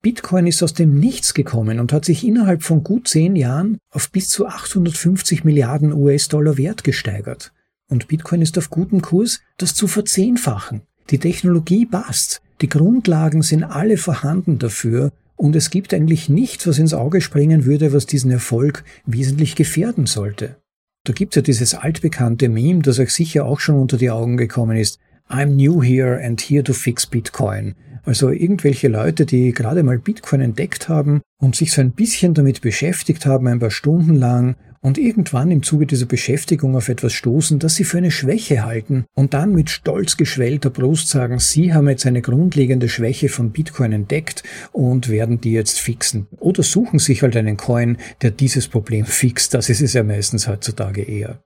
Bitcoin 0.04 0.46
ist 0.46 0.62
aus 0.62 0.74
dem 0.74 1.00
Nichts 1.00 1.32
gekommen 1.32 1.80
und 1.80 1.90
hat 1.90 2.04
sich 2.04 2.26
innerhalb 2.26 2.62
von 2.62 2.84
gut 2.84 3.08
zehn 3.08 3.36
Jahren 3.36 3.78
auf 3.90 4.10
bis 4.10 4.28
zu 4.28 4.46
850 4.46 5.44
Milliarden 5.44 5.94
US-Dollar 5.94 6.58
Wert 6.58 6.84
gesteigert. 6.84 7.54
Und 7.90 8.06
Bitcoin 8.06 8.42
ist 8.42 8.58
auf 8.58 8.68
gutem 8.68 9.00
Kurs, 9.00 9.40
das 9.56 9.74
zu 9.74 9.86
verzehnfachen. 9.86 10.82
Die 11.08 11.18
Technologie 11.18 11.86
passt. 11.86 12.42
Die 12.60 12.68
Grundlagen 12.68 13.40
sind 13.40 13.64
alle 13.64 13.96
vorhanden 13.96 14.58
dafür 14.58 15.10
und 15.36 15.56
es 15.56 15.70
gibt 15.70 15.94
eigentlich 15.94 16.28
nichts, 16.28 16.66
was 16.66 16.78
ins 16.78 16.92
Auge 16.92 17.22
springen 17.22 17.64
würde, 17.64 17.94
was 17.94 18.04
diesen 18.04 18.30
Erfolg 18.30 18.84
wesentlich 19.06 19.56
gefährden 19.56 20.04
sollte. 20.04 20.56
Da 21.04 21.14
gibt 21.14 21.32
es 21.32 21.36
ja 21.36 21.42
dieses 21.42 21.74
altbekannte 21.74 22.50
Meme, 22.50 22.82
das 22.82 22.98
euch 22.98 23.14
sicher 23.14 23.46
auch 23.46 23.58
schon 23.58 23.76
unter 23.76 23.96
die 23.96 24.10
Augen 24.10 24.36
gekommen 24.36 24.76
ist. 24.76 24.98
I'm 25.28 25.56
new 25.56 25.82
here 25.82 26.20
and 26.22 26.40
here 26.40 26.62
to 26.64 26.72
fix 26.72 27.06
Bitcoin. 27.06 27.74
Also 28.04 28.30
irgendwelche 28.30 28.88
Leute, 28.88 29.24
die 29.24 29.52
gerade 29.52 29.82
mal 29.82 29.98
Bitcoin 29.98 30.42
entdeckt 30.42 30.88
haben 30.88 31.22
und 31.40 31.56
sich 31.56 31.72
so 31.72 31.80
ein 31.80 31.92
bisschen 31.92 32.34
damit 32.34 32.60
beschäftigt 32.60 33.24
haben, 33.24 33.48
ein 33.48 33.60
paar 33.60 33.70
Stunden 33.70 34.14
lang 34.14 34.56
und 34.84 34.98
irgendwann 34.98 35.50
im 35.50 35.62
Zuge 35.62 35.86
dieser 35.86 36.04
Beschäftigung 36.04 36.76
auf 36.76 36.90
etwas 36.90 37.14
stoßen, 37.14 37.58
das 37.58 37.76
sie 37.76 37.84
für 37.84 37.96
eine 37.96 38.10
Schwäche 38.10 38.66
halten 38.66 39.06
und 39.14 39.32
dann 39.32 39.54
mit 39.54 39.70
stolz 39.70 40.18
geschwellter 40.18 40.68
Brust 40.68 41.08
sagen, 41.08 41.38
sie 41.38 41.72
haben 41.72 41.88
jetzt 41.88 42.04
eine 42.04 42.20
grundlegende 42.20 42.90
Schwäche 42.90 43.30
von 43.30 43.50
Bitcoin 43.50 43.92
entdeckt 43.92 44.42
und 44.72 45.08
werden 45.08 45.40
die 45.40 45.52
jetzt 45.52 45.80
fixen. 45.80 46.26
Oder 46.38 46.62
suchen 46.62 46.98
sich 46.98 47.22
halt 47.22 47.34
einen 47.34 47.56
Coin, 47.56 47.96
der 48.20 48.30
dieses 48.30 48.68
Problem 48.68 49.06
fixt. 49.06 49.54
Das 49.54 49.70
ist 49.70 49.80
es 49.80 49.94
ja 49.94 50.02
meistens 50.02 50.46
heutzutage 50.46 51.00
eher. 51.00 51.42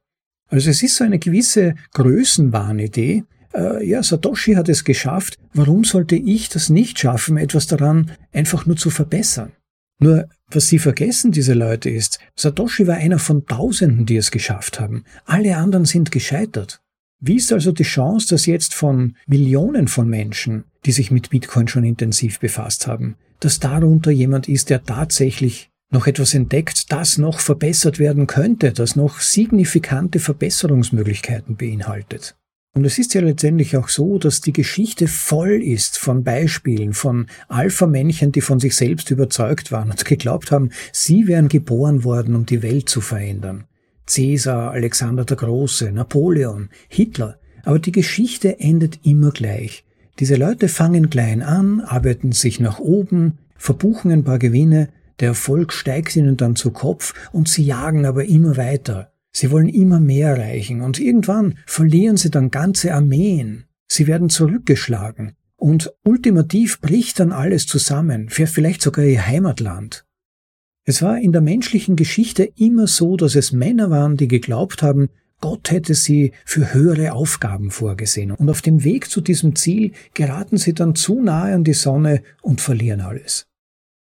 Also 0.48 0.70
es 0.70 0.82
ist 0.82 0.96
so 0.96 1.04
eine 1.04 1.20
gewisse 1.20 1.76
Größenwahnidee, 1.92 3.22
äh, 3.54 3.84
ja, 3.86 4.02
Satoshi 4.02 4.54
hat 4.54 4.68
es 4.68 4.84
geschafft, 4.84 5.38
warum 5.54 5.84
sollte 5.84 6.16
ich 6.16 6.48
das 6.48 6.68
nicht 6.68 6.98
schaffen, 6.98 7.36
etwas 7.36 7.66
daran 7.66 8.12
einfach 8.32 8.66
nur 8.66 8.76
zu 8.76 8.90
verbessern? 8.90 9.52
Nur, 10.00 10.28
was 10.48 10.68
sie 10.68 10.78
vergessen, 10.78 11.32
diese 11.32 11.54
Leute, 11.54 11.90
ist, 11.90 12.20
Satoshi 12.36 12.86
war 12.86 12.96
einer 12.96 13.18
von 13.18 13.46
Tausenden, 13.46 14.06
die 14.06 14.16
es 14.16 14.30
geschafft 14.30 14.78
haben. 14.78 15.04
Alle 15.24 15.56
anderen 15.56 15.84
sind 15.84 16.12
gescheitert. 16.12 16.80
Wie 17.20 17.36
ist 17.36 17.52
also 17.52 17.72
die 17.72 17.82
Chance, 17.82 18.28
dass 18.28 18.46
jetzt 18.46 18.74
von 18.74 19.16
Millionen 19.26 19.88
von 19.88 20.08
Menschen, 20.08 20.64
die 20.84 20.92
sich 20.92 21.10
mit 21.10 21.30
Bitcoin 21.30 21.66
schon 21.66 21.82
intensiv 21.82 22.38
befasst 22.38 22.86
haben, 22.86 23.16
dass 23.40 23.58
darunter 23.58 24.12
jemand 24.12 24.48
ist, 24.48 24.70
der 24.70 24.84
tatsächlich 24.84 25.70
noch 25.90 26.06
etwas 26.06 26.34
entdeckt, 26.34 26.92
das 26.92 27.18
noch 27.18 27.40
verbessert 27.40 27.98
werden 27.98 28.28
könnte, 28.28 28.72
das 28.72 28.94
noch 28.94 29.20
signifikante 29.20 30.20
Verbesserungsmöglichkeiten 30.20 31.56
beinhaltet? 31.56 32.36
Und 32.78 32.84
es 32.84 32.96
ist 32.96 33.12
ja 33.14 33.22
letztendlich 33.22 33.76
auch 33.76 33.88
so, 33.88 34.18
dass 34.18 34.40
die 34.40 34.52
Geschichte 34.52 35.08
voll 35.08 35.60
ist 35.60 35.98
von 35.98 36.22
Beispielen, 36.22 36.92
von 36.92 37.26
Alpha-Männchen, 37.48 38.30
die 38.30 38.40
von 38.40 38.60
sich 38.60 38.76
selbst 38.76 39.10
überzeugt 39.10 39.72
waren 39.72 39.90
und 39.90 40.04
geglaubt 40.04 40.52
haben, 40.52 40.70
sie 40.92 41.26
wären 41.26 41.48
geboren 41.48 42.04
worden, 42.04 42.36
um 42.36 42.46
die 42.46 42.62
Welt 42.62 42.88
zu 42.88 43.00
verändern. 43.00 43.64
Cäsar, 44.06 44.70
Alexander 44.70 45.24
der 45.24 45.38
Große, 45.38 45.90
Napoleon, 45.90 46.68
Hitler. 46.86 47.40
Aber 47.64 47.80
die 47.80 47.90
Geschichte 47.90 48.60
endet 48.60 49.00
immer 49.04 49.32
gleich. 49.32 49.84
Diese 50.20 50.36
Leute 50.36 50.68
fangen 50.68 51.10
klein 51.10 51.42
an, 51.42 51.80
arbeiten 51.80 52.30
sich 52.30 52.60
nach 52.60 52.78
oben, 52.78 53.38
verbuchen 53.56 54.12
ein 54.12 54.22
paar 54.22 54.38
Gewinne, 54.38 54.90
der 55.18 55.30
Erfolg 55.30 55.72
steigt 55.72 56.14
ihnen 56.14 56.36
dann 56.36 56.54
zu 56.54 56.70
Kopf 56.70 57.12
und 57.32 57.48
sie 57.48 57.64
jagen 57.64 58.06
aber 58.06 58.24
immer 58.26 58.56
weiter. 58.56 59.10
Sie 59.32 59.50
wollen 59.50 59.68
immer 59.68 60.00
mehr 60.00 60.30
erreichen 60.30 60.80
und 60.80 60.98
irgendwann 60.98 61.58
verlieren 61.66 62.16
sie 62.16 62.30
dann 62.30 62.50
ganze 62.50 62.94
Armeen. 62.94 63.64
Sie 63.86 64.06
werden 64.06 64.30
zurückgeschlagen 64.30 65.32
und 65.56 65.92
ultimativ 66.04 66.80
bricht 66.80 67.20
dann 67.20 67.32
alles 67.32 67.66
zusammen, 67.66 68.28
vielleicht 68.30 68.82
sogar 68.82 69.04
ihr 69.04 69.26
Heimatland. 69.26 70.04
Es 70.84 71.02
war 71.02 71.18
in 71.18 71.32
der 71.32 71.42
menschlichen 71.42 71.96
Geschichte 71.96 72.44
immer 72.56 72.86
so, 72.86 73.16
dass 73.16 73.34
es 73.34 73.52
Männer 73.52 73.90
waren, 73.90 74.16
die 74.16 74.28
geglaubt 74.28 74.82
haben, 74.82 75.10
Gott 75.40 75.70
hätte 75.70 75.94
sie 75.94 76.32
für 76.44 76.72
höhere 76.72 77.12
Aufgaben 77.12 77.70
vorgesehen. 77.70 78.32
Und 78.32 78.50
auf 78.50 78.62
dem 78.62 78.82
Weg 78.84 79.10
zu 79.10 79.20
diesem 79.20 79.54
Ziel 79.54 79.92
geraten 80.14 80.56
sie 80.56 80.74
dann 80.74 80.94
zu 80.94 81.20
nahe 81.20 81.54
an 81.54 81.64
die 81.64 81.74
Sonne 81.74 82.22
und 82.42 82.60
verlieren 82.60 83.00
alles. 83.00 83.47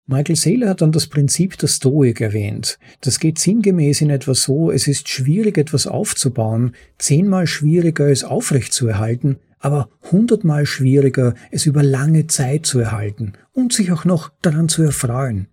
Michael 0.08 0.36
Saylor 0.36 0.68
hat 0.68 0.82
dann 0.82 0.92
das 0.92 1.08
Prinzip 1.08 1.58
der 1.58 1.66
Stoik 1.66 2.20
erwähnt. 2.20 2.78
Das 3.00 3.18
geht 3.18 3.40
sinngemäß 3.40 4.02
in 4.02 4.10
etwa 4.10 4.34
so, 4.34 4.70
es 4.70 4.86
ist 4.86 5.08
schwierig, 5.08 5.58
etwas 5.58 5.88
aufzubauen, 5.88 6.76
zehnmal 6.96 7.48
schwieriger, 7.48 8.08
es 8.08 8.22
aufrechtzuerhalten, 8.22 9.38
aber 9.58 9.88
hundertmal 10.12 10.64
schwieriger, 10.64 11.34
es 11.50 11.66
über 11.66 11.82
lange 11.82 12.28
Zeit 12.28 12.66
zu 12.66 12.78
erhalten 12.78 13.32
und 13.52 13.72
sich 13.72 13.90
auch 13.90 14.04
noch 14.04 14.30
daran 14.42 14.68
zu 14.68 14.84
erfreuen. 14.84 15.48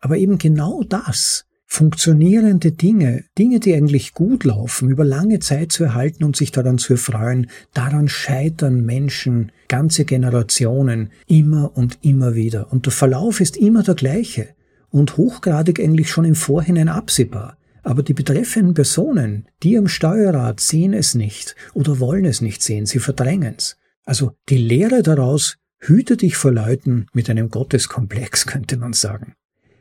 Aber 0.00 0.16
eben 0.16 0.38
genau 0.38 0.82
das, 0.82 1.44
funktionierende 1.72 2.72
Dinge, 2.72 3.24
Dinge, 3.38 3.60
die 3.60 3.74
eigentlich 3.74 4.12
gut 4.12 4.42
laufen, 4.42 4.90
über 4.90 5.04
lange 5.04 5.38
Zeit 5.38 5.70
zu 5.70 5.84
erhalten 5.84 6.24
und 6.24 6.36
sich 6.36 6.50
daran 6.50 6.78
zu 6.78 6.94
erfreuen, 6.94 7.48
daran 7.72 8.08
scheitern 8.08 8.84
Menschen, 8.84 9.52
ganze 9.68 10.04
Generationen 10.04 11.10
immer 11.28 11.70
und 11.76 11.98
immer 12.02 12.34
wieder. 12.34 12.72
Und 12.72 12.86
der 12.86 12.92
Verlauf 12.92 13.40
ist 13.40 13.56
immer 13.56 13.84
der 13.84 13.94
gleiche 13.94 14.48
und 14.90 15.16
hochgradig 15.16 15.78
eigentlich 15.78 16.10
schon 16.10 16.24
im 16.24 16.34
Vorhinein 16.34 16.88
absehbar. 16.88 17.56
Aber 17.84 18.02
die 18.02 18.14
betreffenden 18.14 18.74
Personen, 18.74 19.46
die 19.62 19.78
am 19.78 19.86
Steuerrad 19.86 20.58
sehen 20.58 20.92
es 20.92 21.14
nicht 21.14 21.54
oder 21.72 22.00
wollen 22.00 22.24
es 22.24 22.40
nicht 22.40 22.62
sehen, 22.62 22.84
sie 22.84 22.98
verdrängen 22.98 23.54
es. 23.56 23.76
Also 24.04 24.32
die 24.48 24.58
Lehre 24.58 25.04
daraus, 25.04 25.56
hüte 25.78 26.16
dich 26.16 26.36
vor 26.36 26.50
Leuten 26.50 27.06
mit 27.12 27.30
einem 27.30 27.48
Gotteskomplex, 27.48 28.46
könnte 28.48 28.76
man 28.76 28.92
sagen. 28.92 29.34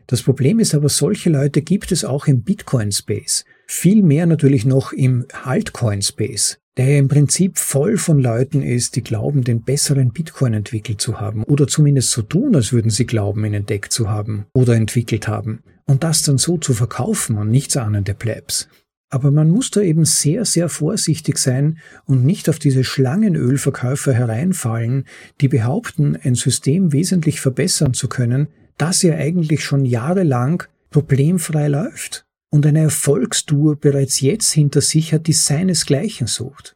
Das 0.10 0.24
Problem 0.24 0.58
ist 0.58 0.74
aber, 0.74 0.90
solche 0.90 1.30
Leute 1.30 1.62
gibt 1.62 1.92
es 1.92 2.04
auch 2.04 2.26
im 2.26 2.42
Bitcoin-Space. 2.42 3.46
Viel 3.68 4.02
mehr 4.02 4.26
natürlich 4.26 4.66
noch 4.66 4.92
im 4.92 5.28
Altcoin-Space, 5.44 6.58
der 6.78 6.88
ja 6.88 6.98
im 6.98 7.08
Prinzip 7.08 7.60
voll 7.60 7.96
von 7.96 8.20
Leuten 8.20 8.64
ist, 8.64 8.96
die 8.96 9.04
glauben, 9.04 9.44
den 9.44 9.62
besseren 9.62 10.12
Bitcoin 10.12 10.56
entwickelt 10.56 11.00
zu 11.00 11.22
haben 11.22 11.44
oder 11.44 11.68
zumindest 11.68 12.10
so 12.10 12.24
tun, 12.24 12.56
als 12.56 12.74
würden 12.74 12.90
sie 12.90 13.06
glauben, 13.06 13.46
ihn 13.46 13.54
entdeckt 13.54 13.94
zu 13.94 14.10
haben 14.10 14.48
oder 14.52 14.74
entwickelt 14.74 15.28
haben 15.28 15.60
und 15.86 16.04
das 16.04 16.24
dann 16.24 16.40
so 16.40 16.58
zu 16.58 16.74
verkaufen 16.74 17.38
an 17.38 17.52
nichtsahnende 17.52 18.16
Plebs. 18.16 18.68
Aber 19.12 19.30
man 19.30 19.52
muss 19.52 19.70
da 19.70 19.82
eben 19.82 20.06
sehr, 20.06 20.44
sehr 20.44 20.70
vorsichtig 20.70 21.38
sein 21.38 21.78
und 22.06 22.26
nicht 22.26 22.50
auf 22.50 22.58
diese 22.58 22.84
Schlangenölverkäufer 22.84 24.14
hereinfallen, 24.14 25.06
die 25.40 25.50
behaupten, 25.50 26.18
ein 26.24 26.34
System 26.34 26.94
wesentlich 26.94 27.42
verbessern 27.42 27.94
zu 27.94 28.08
können, 28.08 28.48
das 28.80 29.04
ja 29.04 29.16
eigentlich 29.16 29.64
schon 29.64 29.86
jahrelang 29.86 30.64
problemfrei 30.90 31.68
läuft 31.68 32.26
und 32.52 32.66
eine 32.66 32.82
Erfolgstour 32.82 33.76
bereits 33.76 34.22
jetzt 34.22 34.52
hinter 34.52 34.82
sich 34.82 35.14
hat, 35.14 35.28
die 35.28 35.34
seinesgleichen 35.34 36.28
sucht. 36.28 36.76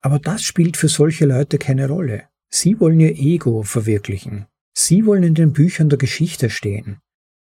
Aber 0.00 0.18
das 0.18 0.42
spielt 0.42 0.76
für 0.76 0.88
solche 0.88 1.26
Leute 1.26 1.58
keine 1.58 1.88
Rolle. 1.88 2.24
Sie 2.50 2.80
wollen 2.80 3.00
ihr 3.00 3.16
Ego 3.16 3.62
verwirklichen. 3.62 4.46
Sie 4.76 5.06
wollen 5.06 5.22
in 5.22 5.34
den 5.34 5.52
Büchern 5.52 5.88
der 5.88 5.98
Geschichte 5.98 6.50
stehen. 6.50 6.98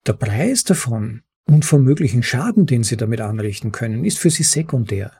Der 0.07 0.13
Preis 0.13 0.65
davon 0.65 1.23
und 1.47 1.65
vom 1.65 1.85
möglichen 1.85 2.23
Schaden, 2.23 2.67
den 2.67 2.85
sie 2.85 2.97
damit 2.97 3.21
anrichten 3.21 3.73
können, 3.73 4.05
ist 4.05 4.19
für 4.19 4.31
sie 4.31 4.43
sekundär. 4.43 5.13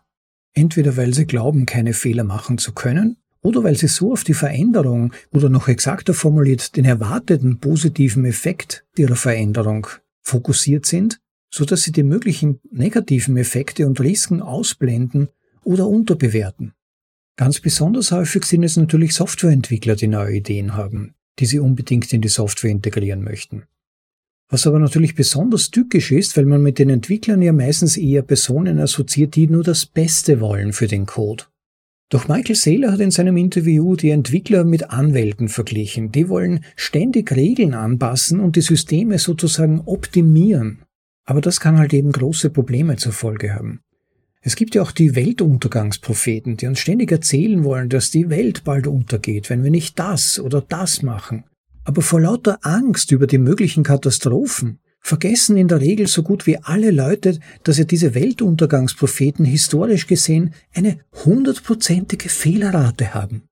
Entweder 0.53 0.97
weil 0.97 1.15
sie 1.15 1.27
glauben, 1.27 1.65
keine 1.67 1.95
Fehler 1.95 2.25
machen 2.25 2.59
zu 2.59 2.73
können, 2.73 3.17
oder 3.43 3.65
weil 3.65 3.77
sie 3.77 3.89
so 3.89 4.13
auf 4.13 4.25
die 4.25 4.35
Veränderung 4.35 5.13
oder 5.31 5.49
noch 5.49 5.69
exakter 5.69 6.15
formuliert 6.15 6.77
den 6.77 6.85
erwarteten 6.85 7.59
positiven 7.59 8.25
Effekt 8.25 8.85
ihrer 8.97 9.17
Veränderung 9.17 9.87
fokussiert 10.23 10.87
sind, 10.87 11.21
so 11.51 11.65
dass 11.65 11.83
sie 11.83 11.93
die 11.93 12.03
möglichen 12.03 12.61
negativen 12.71 13.37
Effekte 13.37 13.87
und 13.87 14.01
Risiken 14.01 14.43
ausblenden 14.43 15.29
oder 15.65 15.87
unterbewerten. 15.87 16.73
Ganz 17.37 17.61
besonders 17.61 18.13
häufig 18.13 18.45
sind 18.45 18.63
es 18.63 18.77
natürlich 18.77 19.15
Softwareentwickler, 19.15 19.97
die 19.97 20.09
neue 20.09 20.37
Ideen 20.37 20.75
haben, 20.75 21.15
die 21.39 21.47
sie 21.47 21.59
unbedingt 21.59 22.13
in 22.13 22.21
die 22.21 22.29
Software 22.29 22.71
integrieren 22.71 23.23
möchten. 23.23 23.65
Was 24.51 24.67
aber 24.67 24.79
natürlich 24.79 25.15
besonders 25.15 25.71
tückisch 25.71 26.11
ist, 26.11 26.37
weil 26.37 26.45
man 26.45 26.63
mit 26.63 26.79
den 26.79 26.91
Entwicklern 26.91 27.41
ja 27.41 27.53
meistens 27.53 27.97
eher 27.97 28.23
Personen 28.23 28.81
assoziiert, 28.81 29.37
die 29.37 29.47
nur 29.47 29.63
das 29.63 29.87
Beste 29.87 30.41
wollen 30.41 30.73
für 30.73 30.89
den 30.89 31.07
Code. 31.07 31.45
Doch 32.11 32.27
Michael 32.27 32.57
Saylor 32.57 32.93
hat 32.93 33.01
in 33.01 33.13
seinem 33.13 33.37
Interview 33.37 33.95
die 33.95 34.11
Entwickler 34.11 34.65
mit 34.65 34.91
Anwälten 34.91 35.49
verglichen. 35.49 36.11
Die 36.11 36.29
wollen 36.29 36.65
ständig 36.75 37.31
Regeln 37.31 37.73
anpassen 37.73 38.41
und 38.41 38.57
die 38.57 38.63
Systeme 38.63 39.21
sozusagen 39.21 39.81
optimieren. 39.87 40.83
Aber 41.25 41.41
das 41.41 41.61
kann 41.61 41.79
halt 41.79 41.95
eben 41.95 42.11
große 42.11 42.51
Probleme 42.51 42.97
zur 42.97 43.13
Folge 43.13 43.55
haben. 43.55 43.81
Es 44.43 44.57
gibt 44.57 44.75
ja 44.75 44.83
auch 44.83 44.91
die 44.91 45.15
Weltuntergangspropheten, 45.15 46.57
die 46.57 46.67
uns 46.67 46.81
ständig 46.81 47.13
erzählen 47.13 47.63
wollen, 47.63 47.89
dass 47.89 48.11
die 48.11 48.29
Welt 48.29 48.65
bald 48.65 48.89
untergeht, 48.89 49.49
wenn 49.49 49.63
wir 49.63 49.71
nicht 49.71 49.97
das 49.99 50.41
oder 50.41 50.63
das 50.63 51.03
machen. 51.03 51.45
Aber 51.85 52.03
vor 52.03 52.21
lauter 52.21 52.59
Angst 52.63 53.13
über 53.13 53.29
die 53.29 53.39
möglichen 53.39 53.85
Katastrophen 53.85 54.81
vergessen 55.01 55.57
in 55.57 55.69
der 55.69 55.81
Regel 55.81 56.07
so 56.07 56.23
gut 56.23 56.47
wie 56.47 56.59
alle 56.59 56.91
Leute, 56.91 57.39
dass 57.65 57.79
ja 57.79 57.85
diese 57.85 58.15
Weltuntergangspropheten 58.15 59.45
historisch 59.45 60.07
gesehen 60.07 60.55
eine 60.75 60.99
hundertprozentige 61.25 62.29
Fehlerrate 62.29 63.15
haben. 63.15 63.43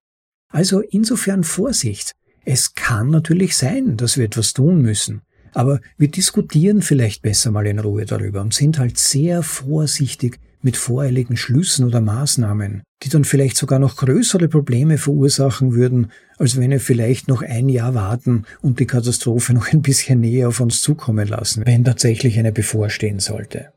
Also 0.50 0.80
insofern 0.80 1.44
Vorsicht. 1.44 2.14
Es 2.44 2.74
kann 2.74 3.11
natürlich 3.11 3.56
sein, 3.56 3.96
dass 3.96 4.16
wir 4.16 4.24
etwas 4.24 4.52
tun 4.52 4.80
müssen. 4.80 5.22
Aber 5.52 5.80
wir 5.96 6.08
diskutieren 6.08 6.82
vielleicht 6.82 7.22
besser 7.22 7.50
mal 7.50 7.66
in 7.66 7.78
Ruhe 7.78 8.04
darüber 8.04 8.40
und 8.40 8.54
sind 8.54 8.78
halt 8.78 8.98
sehr 8.98 9.42
vorsichtig 9.42 10.38
mit 10.62 10.77
voreiligen 10.77 11.37
Schlüssen 11.37 11.87
oder 11.87 12.01
Maßnahmen, 12.01 12.83
die 13.03 13.09
dann 13.09 13.25
vielleicht 13.25 13.57
sogar 13.57 13.79
noch 13.79 13.97
größere 13.97 14.49
Probleme 14.49 14.99
verursachen 14.99 15.75
würden, 15.75 16.11
als 16.37 16.57
wenn 16.57 16.71
wir 16.71 16.81
vielleicht 16.81 17.29
noch 17.29 17.42
ein 17.42 17.68
Jahr 17.68 17.94
warten 17.94 18.44
und 18.61 18.81
die 18.81 18.87
Katastrophe 18.87 19.53
noch 19.53 19.73
ein 19.73 19.83
bisschen 19.83 20.21
näher 20.21 20.49
auf 20.49 20.61
uns 20.61 20.83
zukommen 20.83 21.29
lassen, 21.29 21.64
wenn 21.66 21.85
tatsächlich 21.85 22.38
eine 22.38 22.53
bevorstehen 22.53 23.21
sollte. 23.21 23.73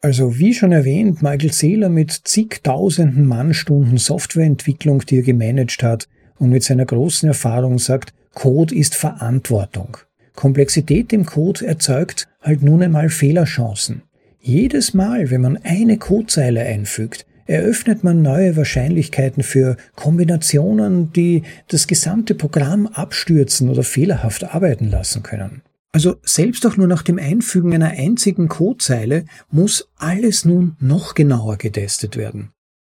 Also 0.00 0.38
wie 0.38 0.54
schon 0.54 0.72
erwähnt, 0.72 1.22
Michael 1.22 1.52
Saylor 1.52 1.88
mit 1.88 2.12
zigtausenden 2.12 3.26
Mannstunden 3.26 3.98
Softwareentwicklung, 3.98 5.00
die 5.00 5.16
er 5.16 5.22
gemanagt 5.22 5.82
hat 5.82 6.08
und 6.38 6.50
mit 6.50 6.62
seiner 6.62 6.84
großen 6.84 7.28
Erfahrung 7.28 7.78
sagt, 7.78 8.12
Code 8.34 8.74
ist 8.74 8.94
Verantwortung. 8.94 9.96
Komplexität 10.34 11.12
im 11.14 11.24
Code 11.24 11.66
erzeugt 11.66 12.28
halt 12.42 12.62
nun 12.62 12.82
einmal 12.82 13.08
Fehlerchancen. 13.08 14.02
Jedes 14.48 14.94
Mal, 14.94 15.32
wenn 15.32 15.40
man 15.40 15.58
eine 15.64 15.98
Codezeile 15.98 16.60
einfügt, 16.60 17.26
eröffnet 17.46 18.04
man 18.04 18.22
neue 18.22 18.56
Wahrscheinlichkeiten 18.56 19.42
für 19.42 19.76
Kombinationen, 19.96 21.12
die 21.12 21.42
das 21.66 21.88
gesamte 21.88 22.36
Programm 22.36 22.86
abstürzen 22.86 23.68
oder 23.68 23.82
fehlerhaft 23.82 24.44
arbeiten 24.44 24.88
lassen 24.88 25.24
können. 25.24 25.62
Also 25.90 26.18
selbst 26.22 26.64
auch 26.64 26.76
nur 26.76 26.86
nach 26.86 27.02
dem 27.02 27.18
Einfügen 27.18 27.74
einer 27.74 27.90
einzigen 27.90 28.46
Codezeile 28.46 29.24
muss 29.50 29.88
alles 29.96 30.44
nun 30.44 30.76
noch 30.78 31.14
genauer 31.16 31.56
getestet 31.56 32.16
werden. 32.16 32.52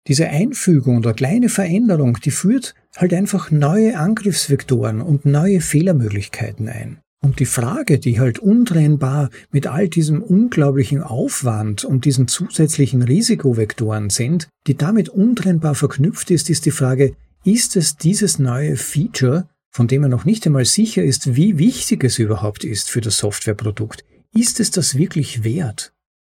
Diese 0.08 0.28
Einfügung 0.28 0.96
oder 0.98 1.14
kleine 1.14 1.48
Veränderung, 1.48 2.18
die 2.24 2.32
führt 2.32 2.74
halt 2.96 3.14
einfach 3.14 3.52
neue 3.52 3.96
Angriffsvektoren 3.96 5.00
und 5.00 5.24
neue 5.26 5.60
Fehlermöglichkeiten 5.60 6.68
ein. 6.68 6.98
Und 7.26 7.40
die 7.40 7.44
Frage, 7.44 7.98
die 7.98 8.20
halt 8.20 8.38
untrennbar 8.38 9.30
mit 9.50 9.66
all 9.66 9.88
diesem 9.88 10.22
unglaublichen 10.22 11.02
Aufwand 11.02 11.84
und 11.84 12.04
diesen 12.04 12.28
zusätzlichen 12.28 13.02
Risikovektoren 13.02 14.10
sind, 14.10 14.46
die 14.68 14.76
damit 14.76 15.08
untrennbar 15.08 15.74
verknüpft 15.74 16.30
ist, 16.30 16.50
ist 16.50 16.66
die 16.66 16.70
Frage, 16.70 17.16
ist 17.42 17.74
es 17.74 17.96
dieses 17.96 18.38
neue 18.38 18.76
Feature, 18.76 19.48
von 19.72 19.88
dem 19.88 20.02
man 20.02 20.12
noch 20.12 20.24
nicht 20.24 20.46
einmal 20.46 20.66
sicher 20.66 21.02
ist, 21.02 21.34
wie 21.34 21.58
wichtig 21.58 22.04
es 22.04 22.20
überhaupt 22.20 22.62
ist 22.62 22.90
für 22.90 23.00
das 23.00 23.18
Softwareprodukt, 23.18 24.04
ist 24.32 24.60
es 24.60 24.70
das 24.70 24.96
wirklich 24.96 25.42
wert? 25.42 25.92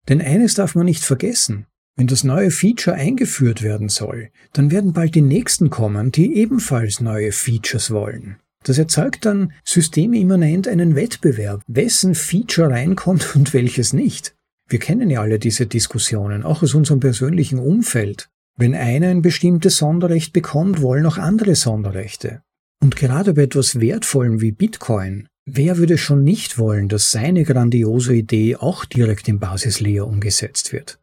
Denn 0.09 0.23
eines 0.23 0.55
darf 0.55 0.75
man 0.75 0.87
nicht 0.87 1.05
vergessen. 1.05 1.67
Wenn 1.97 2.07
das 2.07 2.25
neue 2.25 2.51
Feature 2.51 2.97
eingeführt 2.97 3.61
werden 3.61 3.91
soll, 3.91 4.31
dann 4.55 4.71
werden 4.71 4.95
bald 4.95 5.15
die 5.15 5.21
nächsten 5.21 5.69
kommen, 5.69 6.13
die 6.13 6.35
ebenfalls 6.37 7.03
neue 7.03 7.33
Features 7.33 7.91
wollen. 7.91 8.39
Das 8.65 8.79
erzeugt 8.79 9.25
dann 9.25 9.53
systemimmanent 9.65 10.69
einen 10.69 10.95
Wettbewerb, 10.95 11.63
wessen 11.67 12.15
Feature 12.15 12.71
reinkommt 12.71 13.35
und 13.37 13.55
welches 13.55 13.93
nicht. 13.93 14.35
Wir 14.69 14.79
kennen 14.79 15.09
ja 15.09 15.23
alle 15.23 15.39
diese 15.39 15.67
Diskussionen, 15.67 16.43
auch 16.43 16.63
aus 16.63 16.75
unserem 16.75 17.01
persönlichen 17.01 17.59
Umfeld. 17.59 18.29
Wenn 18.57 18.75
einer 18.75 19.09
ein 19.09 19.23
bestimmtes 19.23 19.79
Sonderrecht 19.79 20.33
bekommt, 20.33 20.83
wollen 20.83 21.07
auch 21.07 21.17
andere 21.17 21.55
Sonderrechte. 21.55 22.43
Und 22.83 22.97
gerade 22.97 23.35
bei 23.35 23.43
etwas 23.43 23.81
Wertvollem 23.81 24.41
wie 24.41 24.53
Bitcoin, 24.53 25.29
wer 25.47 25.79
würde 25.79 25.97
schon 25.97 26.23
nicht 26.23 26.59
wollen, 26.59 26.89
dass 26.89 27.11
seine 27.11 27.45
grandiose 27.45 28.15
Idee 28.15 28.57
auch 28.57 28.85
direkt 28.85 29.29
im 29.29 29.39
Basislayer 29.39 30.07
umgesetzt 30.07 30.73
wird? 30.73 31.01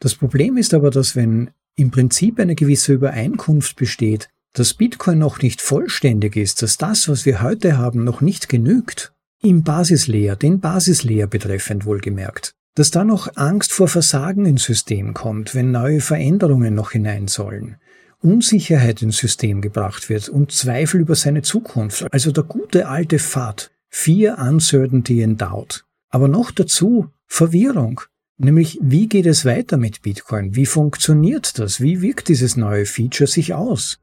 Das 0.00 0.14
Problem 0.14 0.56
ist 0.56 0.74
aber, 0.74 0.90
dass 0.90 1.16
wenn 1.16 1.50
im 1.76 1.90
Prinzip 1.90 2.38
eine 2.38 2.54
gewisse 2.54 2.92
Übereinkunft 2.92 3.76
besteht, 3.76 4.28
dass 4.58 4.72
Bitcoin 4.72 5.18
noch 5.18 5.42
nicht 5.42 5.60
vollständig 5.60 6.34
ist, 6.34 6.62
dass 6.62 6.78
das, 6.78 7.10
was 7.10 7.26
wir 7.26 7.42
heute 7.42 7.76
haben, 7.76 8.04
noch 8.04 8.22
nicht 8.22 8.48
genügt, 8.48 9.12
im 9.42 9.62
Basislayer, 9.62 10.34
den 10.34 10.60
Basislayer 10.60 11.26
betreffend 11.26 11.84
wohlgemerkt, 11.84 12.54
dass 12.74 12.90
da 12.90 13.04
noch 13.04 13.36
Angst 13.36 13.70
vor 13.72 13.86
Versagen 13.86 14.46
ins 14.46 14.64
System 14.64 15.12
kommt, 15.12 15.54
wenn 15.54 15.72
neue 15.72 16.00
Veränderungen 16.00 16.74
noch 16.74 16.92
hinein 16.92 17.28
sollen, 17.28 17.76
Unsicherheit 18.22 19.02
ins 19.02 19.18
System 19.18 19.60
gebracht 19.60 20.08
wird 20.08 20.30
und 20.30 20.52
Zweifel 20.52 21.02
über 21.02 21.16
seine 21.16 21.42
Zukunft, 21.42 22.06
also 22.10 22.32
der 22.32 22.44
gute 22.44 22.88
alte 22.88 23.18
Pfad, 23.18 23.70
Fear, 23.90 24.38
Uncertainty 24.38 25.22
and 25.22 25.38
Doubt. 25.38 25.84
Aber 26.08 26.28
noch 26.28 26.50
dazu 26.50 27.10
Verwirrung, 27.26 28.00
nämlich 28.38 28.78
wie 28.80 29.06
geht 29.06 29.26
es 29.26 29.44
weiter 29.44 29.76
mit 29.76 30.00
Bitcoin, 30.00 30.56
wie 30.56 30.66
funktioniert 30.66 31.58
das, 31.58 31.82
wie 31.82 32.00
wirkt 32.00 32.28
dieses 32.28 32.56
neue 32.56 32.86
Feature 32.86 33.28
sich 33.28 33.52
aus. 33.52 33.98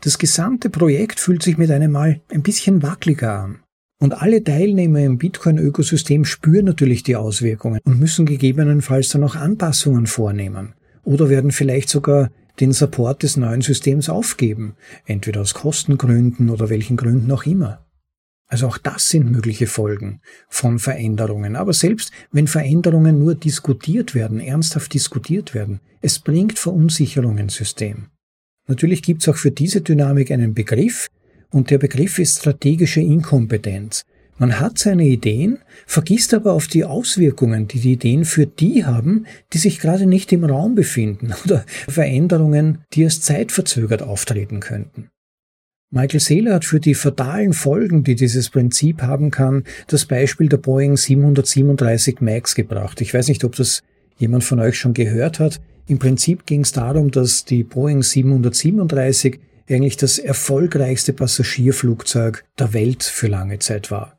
Das 0.00 0.18
gesamte 0.18 0.70
Projekt 0.70 1.18
fühlt 1.18 1.42
sich 1.42 1.58
mit 1.58 1.70
einem 1.70 1.92
Mal 1.92 2.20
ein 2.30 2.42
bisschen 2.42 2.82
wackeliger 2.82 3.32
an. 3.40 3.60
Und 4.00 4.22
alle 4.22 4.44
Teilnehmer 4.44 5.00
im 5.00 5.18
Bitcoin-Ökosystem 5.18 6.24
spüren 6.24 6.66
natürlich 6.66 7.02
die 7.02 7.16
Auswirkungen 7.16 7.80
und 7.84 7.98
müssen 7.98 8.26
gegebenenfalls 8.26 9.08
dann 9.08 9.24
auch 9.24 9.34
Anpassungen 9.34 10.06
vornehmen. 10.06 10.74
Oder 11.02 11.28
werden 11.28 11.50
vielleicht 11.50 11.88
sogar 11.88 12.30
den 12.60 12.72
Support 12.72 13.24
des 13.24 13.36
neuen 13.36 13.60
Systems 13.60 14.08
aufgeben, 14.08 14.76
entweder 15.04 15.40
aus 15.40 15.54
Kostengründen 15.54 16.48
oder 16.50 16.68
welchen 16.70 16.96
Gründen 16.96 17.30
auch 17.32 17.44
immer. 17.44 17.84
Also 18.46 18.66
auch 18.68 18.78
das 18.78 19.08
sind 19.08 19.30
mögliche 19.30 19.66
Folgen 19.66 20.20
von 20.48 20.78
Veränderungen. 20.78 21.56
Aber 21.56 21.72
selbst 21.72 22.12
wenn 22.30 22.46
Veränderungen 22.46 23.18
nur 23.18 23.34
diskutiert 23.34 24.14
werden, 24.14 24.40
ernsthaft 24.40 24.94
diskutiert 24.94 25.54
werden, 25.54 25.80
es 26.00 26.20
bringt 26.20 26.58
Verunsicherung 26.58 27.36
ins 27.38 27.56
System. 27.56 28.06
Natürlich 28.68 29.02
gibt 29.02 29.22
es 29.22 29.28
auch 29.28 29.36
für 29.36 29.50
diese 29.50 29.80
Dynamik 29.80 30.30
einen 30.30 30.54
Begriff, 30.54 31.08
und 31.50 31.70
der 31.70 31.78
Begriff 31.78 32.18
ist 32.18 32.40
strategische 32.40 33.00
Inkompetenz. 33.00 34.04
Man 34.36 34.60
hat 34.60 34.78
seine 34.78 35.04
Ideen, 35.04 35.58
vergisst 35.86 36.32
aber 36.32 36.52
auf 36.52 36.68
die 36.68 36.84
Auswirkungen, 36.84 37.66
die 37.66 37.80
die 37.80 37.92
Ideen 37.94 38.24
für 38.24 38.46
die 38.46 38.84
haben, 38.84 39.26
die 39.52 39.58
sich 39.58 39.80
gerade 39.80 40.06
nicht 40.06 40.32
im 40.32 40.44
Raum 40.44 40.76
befinden 40.76 41.34
oder 41.44 41.64
Veränderungen, 41.88 42.78
die 42.92 43.02
erst 43.02 43.24
zeitverzögert 43.24 44.02
auftreten 44.02 44.60
könnten. 44.60 45.08
Michael 45.90 46.20
Saylor 46.20 46.54
hat 46.54 46.66
für 46.66 46.80
die 46.80 46.94
fatalen 46.94 47.54
Folgen, 47.54 48.04
die 48.04 48.14
dieses 48.14 48.50
Prinzip 48.50 49.00
haben 49.00 49.30
kann, 49.30 49.64
das 49.86 50.04
Beispiel 50.04 50.48
der 50.48 50.58
Boeing 50.58 50.98
737 50.98 52.20
MAX 52.20 52.54
gebracht. 52.54 53.00
Ich 53.00 53.14
weiß 53.14 53.28
nicht, 53.28 53.42
ob 53.42 53.56
das 53.56 53.82
jemand 54.18 54.44
von 54.44 54.60
euch 54.60 54.78
schon 54.78 54.92
gehört 54.92 55.40
hat. 55.40 55.60
Im 55.88 55.98
Prinzip 55.98 56.44
ging 56.44 56.60
es 56.60 56.72
darum, 56.72 57.10
dass 57.10 57.46
die 57.46 57.64
Boeing 57.64 58.02
737 58.02 59.40
eigentlich 59.70 59.96
das 59.96 60.18
erfolgreichste 60.18 61.14
Passagierflugzeug 61.14 62.44
der 62.58 62.74
Welt 62.74 63.02
für 63.02 63.26
lange 63.26 63.58
Zeit 63.58 63.90
war. 63.90 64.18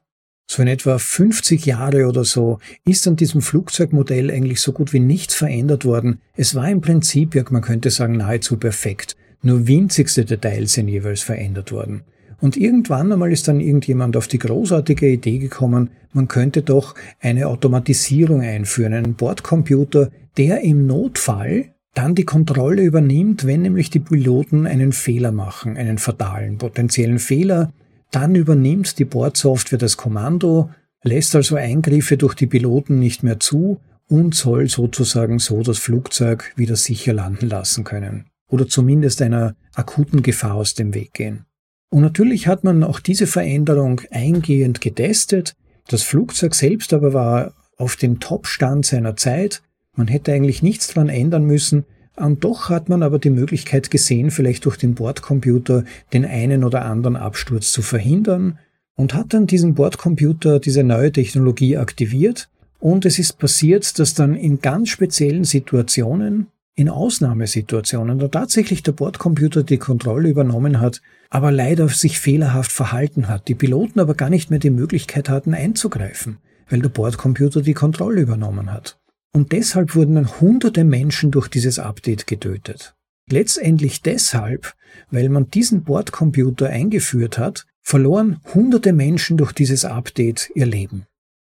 So 0.50 0.64
in 0.64 0.68
etwa 0.68 0.98
50 0.98 1.68
Jahre 1.68 2.08
oder 2.08 2.26
so 2.26 2.58
ist 2.84 3.08
an 3.08 3.16
diesem 3.16 3.42
Flugzeugmodell 3.42 4.32
eigentlich 4.32 4.62
so 4.62 4.72
gut 4.72 4.94
wie 4.94 5.00
nichts 5.00 5.36
verändert 5.36 5.86
worden. 5.86 6.22
Es 6.36 6.56
war 6.56 6.68
im 6.72 6.82
Prinzip, 6.82 7.36
ja, 7.36 7.44
man 7.52 7.62
könnte 7.62 7.92
sagen, 7.92 8.18
nahezu 8.18 8.58
perfekt. 8.58 9.16
Nur 9.44 9.68
winzigste 9.68 10.26
Details 10.26 10.74
sind 10.74 10.88
jeweils 10.88 11.22
verändert 11.22 11.72
worden. 11.72 12.02
Und 12.42 12.58
irgendwann 12.58 13.12
einmal 13.12 13.32
ist 13.32 13.48
dann 13.48 13.60
irgendjemand 13.60 14.16
auf 14.16 14.28
die 14.28 14.40
großartige 14.40 15.08
Idee 15.08 15.40
gekommen, 15.40 15.90
man 16.14 16.28
könnte 16.28 16.62
doch 16.62 16.96
eine 17.20 17.48
Automatisierung 17.48 18.42
einführen, 18.42 18.94
einen 18.94 19.16
Bordcomputer, 19.16 20.10
der 20.38 20.62
im 20.62 20.88
Notfall 20.88 21.74
dann 21.94 22.16
die 22.16 22.24
Kontrolle 22.24 22.84
übernimmt, 22.84 23.46
wenn 23.46 23.62
nämlich 23.62 23.90
die 23.90 24.00
Piloten 24.00 24.66
einen 24.66 24.94
Fehler 24.94 25.32
machen, 25.32 25.78
einen 25.78 25.98
fatalen, 25.98 26.58
potenziellen 26.58 27.20
Fehler, 27.20 27.74
dann 28.12 28.36
übernimmt 28.36 29.00
die 29.00 29.06
Bordsoftware 29.06 29.80
das 29.80 29.98
Kommando, 29.98 30.70
lässt 31.04 31.36
also 31.36 31.56
Eingriffe 31.56 32.18
durch 32.18 32.36
die 32.36 32.48
Piloten 32.48 33.00
nicht 33.00 33.24
mehr 33.24 33.40
zu 33.40 33.80
und 34.08 34.34
soll 34.34 34.68
sozusagen 34.68 35.40
so 35.40 35.62
das 35.62 35.78
Flugzeug 35.78 36.54
wieder 36.56 36.76
sicher 36.76 37.14
landen 37.14 37.48
lassen 37.48 37.84
können 37.84 38.26
oder 38.50 38.68
zumindest 38.68 39.22
einer 39.22 39.56
akuten 39.76 40.24
Gefahr 40.24 40.56
aus 40.56 40.74
dem 40.74 40.94
Weg 40.94 41.14
gehen. 41.14 41.46
Und 41.90 42.02
natürlich 42.02 42.48
hat 42.48 42.64
man 42.64 42.84
auch 42.84 43.00
diese 43.00 43.28
Veränderung 43.28 44.02
eingehend 44.12 44.82
getestet. 44.82 45.56
Das 45.88 46.04
Flugzeug 46.04 46.54
selbst 46.54 46.94
aber 46.94 47.14
war 47.14 47.54
auf 47.78 47.96
dem 47.96 48.20
Top-Stand 48.20 48.86
seiner 48.86 49.16
Zeit. 49.16 49.62
Man 49.96 50.08
hätte 50.08 50.32
eigentlich 50.32 50.62
nichts 50.62 50.88
dran 50.88 51.10
ändern 51.10 51.46
müssen. 51.46 51.86
Und 52.16 52.44
doch 52.44 52.70
hat 52.70 52.90
man 52.90 53.02
aber 53.02 53.18
die 53.18 53.30
Möglichkeit 53.30 53.90
gesehen, 53.90 54.30
vielleicht 54.30 54.66
durch 54.66 54.78
den 54.78 54.94
Bordcomputer 54.94 55.86
den 56.14 56.26
einen 56.26 56.64
oder 56.64 56.86
anderen 56.86 57.16
Absturz 57.16 57.72
zu 57.72 57.82
verhindern 57.82 58.60
und 58.96 59.14
hat 59.14 59.34
dann 59.34 59.48
diesen 59.48 59.76
Bordcomputer, 59.76 60.60
diese 60.60 60.84
neue 60.84 61.12
Technologie 61.12 61.78
aktiviert. 61.78 62.50
Und 62.80 63.06
es 63.06 63.18
ist 63.18 63.40
passiert, 63.40 63.98
dass 63.98 64.14
dann 64.14 64.36
in 64.36 64.60
ganz 64.60 64.90
speziellen 64.90 65.46
Situationen 65.46 66.48
in 66.80 66.88
Ausnahmesituationen, 66.88 68.20
da 68.20 68.30
tatsächlich 68.30 68.84
der 68.84 68.94
Bordcomputer 68.94 69.64
die 69.64 69.78
Kontrolle 69.78 70.30
übernommen 70.30 70.80
hat, 70.80 71.02
aber 71.30 71.52
leider 71.52 71.90
sich 71.90 72.20
fehlerhaft 72.20 72.72
verhalten 72.72 73.28
hat, 73.28 73.50
die 73.50 73.56
Piloten 73.56 74.00
aber 74.00 74.14
gar 74.14 74.30
nicht 74.30 74.50
mehr 74.50 74.60
die 74.60 74.70
Möglichkeit 74.70 75.28
hatten 75.28 75.54
einzugreifen, 75.54 76.38
weil 76.70 76.82
der 76.82 76.88
Bordcomputer 76.88 77.62
die 77.62 77.74
Kontrolle 77.74 78.22
übernommen 78.22 78.72
hat. 78.72 78.98
Und 79.34 79.52
deshalb 79.52 79.94
wurden 79.94 80.16
dann 80.16 80.40
hunderte 80.40 80.86
Menschen 80.86 81.32
durch 81.32 81.50
dieses 81.50 81.80
Update 81.80 82.28
getötet. 82.28 82.96
Letztendlich 83.30 84.02
deshalb, 84.02 84.74
weil 85.12 85.28
man 85.28 85.50
diesen 85.50 85.84
Bordcomputer 85.84 86.70
eingeführt 86.70 87.38
hat, 87.38 87.66
verloren 87.82 88.40
hunderte 88.54 88.94
Menschen 88.94 89.36
durch 89.36 89.52
dieses 89.52 89.84
Update 89.84 90.50
ihr 90.56 90.66
Leben. 90.66 91.08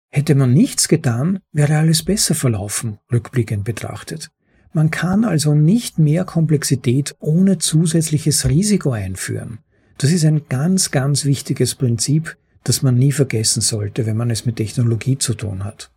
Hätte 0.09 0.35
man 0.35 0.53
nichts 0.53 0.87
getan, 0.87 1.39
wäre 1.51 1.79
alles 1.79 2.03
besser 2.03 2.33
verlaufen, 2.33 2.99
rückblickend 3.11 3.65
betrachtet. 3.65 4.31
Man 4.77 4.91
kann 4.91 5.25
also 5.25 5.55
nicht 5.55 5.97
mehr 5.97 6.23
Komplexität 6.23 7.15
ohne 7.17 7.57
zusätzliches 7.57 8.47
Risiko 8.47 8.91
einführen. 8.91 9.57
Das 9.97 10.11
ist 10.11 10.23
ein 10.23 10.43
ganz, 10.49 10.91
ganz 10.91 11.25
wichtiges 11.25 11.73
Prinzip, 11.73 12.37
das 12.63 12.83
man 12.83 12.95
nie 12.95 13.11
vergessen 13.11 13.61
sollte, 13.61 14.05
wenn 14.05 14.15
man 14.15 14.29
es 14.29 14.45
mit 14.45 14.57
Technologie 14.57 15.17
zu 15.17 15.33
tun 15.33 15.63
hat. 15.63 15.89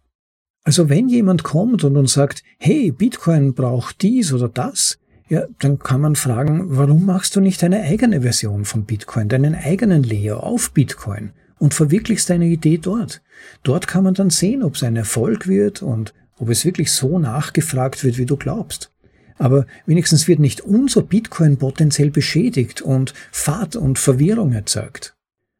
Also 0.64 0.88
wenn 0.88 1.11
jemand 1.11 1.43
kommt 1.43 1.85
und 1.85 1.95
uns 1.99 2.14
sagt, 2.14 2.43
hey, 2.59 2.90
Bitcoin 2.90 3.53
braucht 3.53 4.01
dies 4.01 4.33
oder 4.33 4.49
das, 4.49 4.99
ja, 5.29 5.43
dann 5.59 5.79
kann 5.79 6.01
man 6.01 6.16
fragen, 6.16 6.75
warum 6.79 7.05
machst 7.05 7.37
du 7.37 7.43
nicht 7.43 7.62
eine 7.62 7.83
eigene 7.83 8.23
Version 8.23 8.64
von 8.64 8.87
Bitcoin, 8.87 9.29
deinen 9.29 9.55
eigenen 9.55 10.05
Layer 10.05 10.43
auf 10.43 10.73
Bitcoin 10.73 11.33
und 11.59 11.75
verwirklichst 11.75 12.31
deine 12.31 12.47
Idee 12.47 12.79
dort. 12.79 13.21
Dort 13.62 13.87
kann 13.87 14.05
man 14.05 14.14
dann 14.14 14.31
sehen, 14.31 14.62
ob 14.62 14.77
es 14.77 14.83
ein 14.83 14.97
Erfolg 14.97 15.49
wird 15.49 15.83
und 15.83 16.14
ob 16.40 16.48
es 16.48 16.64
wirklich 16.64 16.90
so 16.90 17.18
nachgefragt 17.18 18.03
wird, 18.03 18.18
wie 18.18 18.26
du 18.26 18.37
glaubst. 18.37 18.90
Aber 19.38 19.66
wenigstens 19.87 20.29
wird 20.29 20.38
nicht 20.38 20.61
unser 20.61 21.03
Bitcoin 21.03 21.57
potenziell 21.57 22.11
beschädigt 22.11 22.83
und 22.83 23.14
Fahrt 23.31 23.76
und 23.76 23.98
Verwirrung 23.98 24.53
erzeugt. 24.53 25.14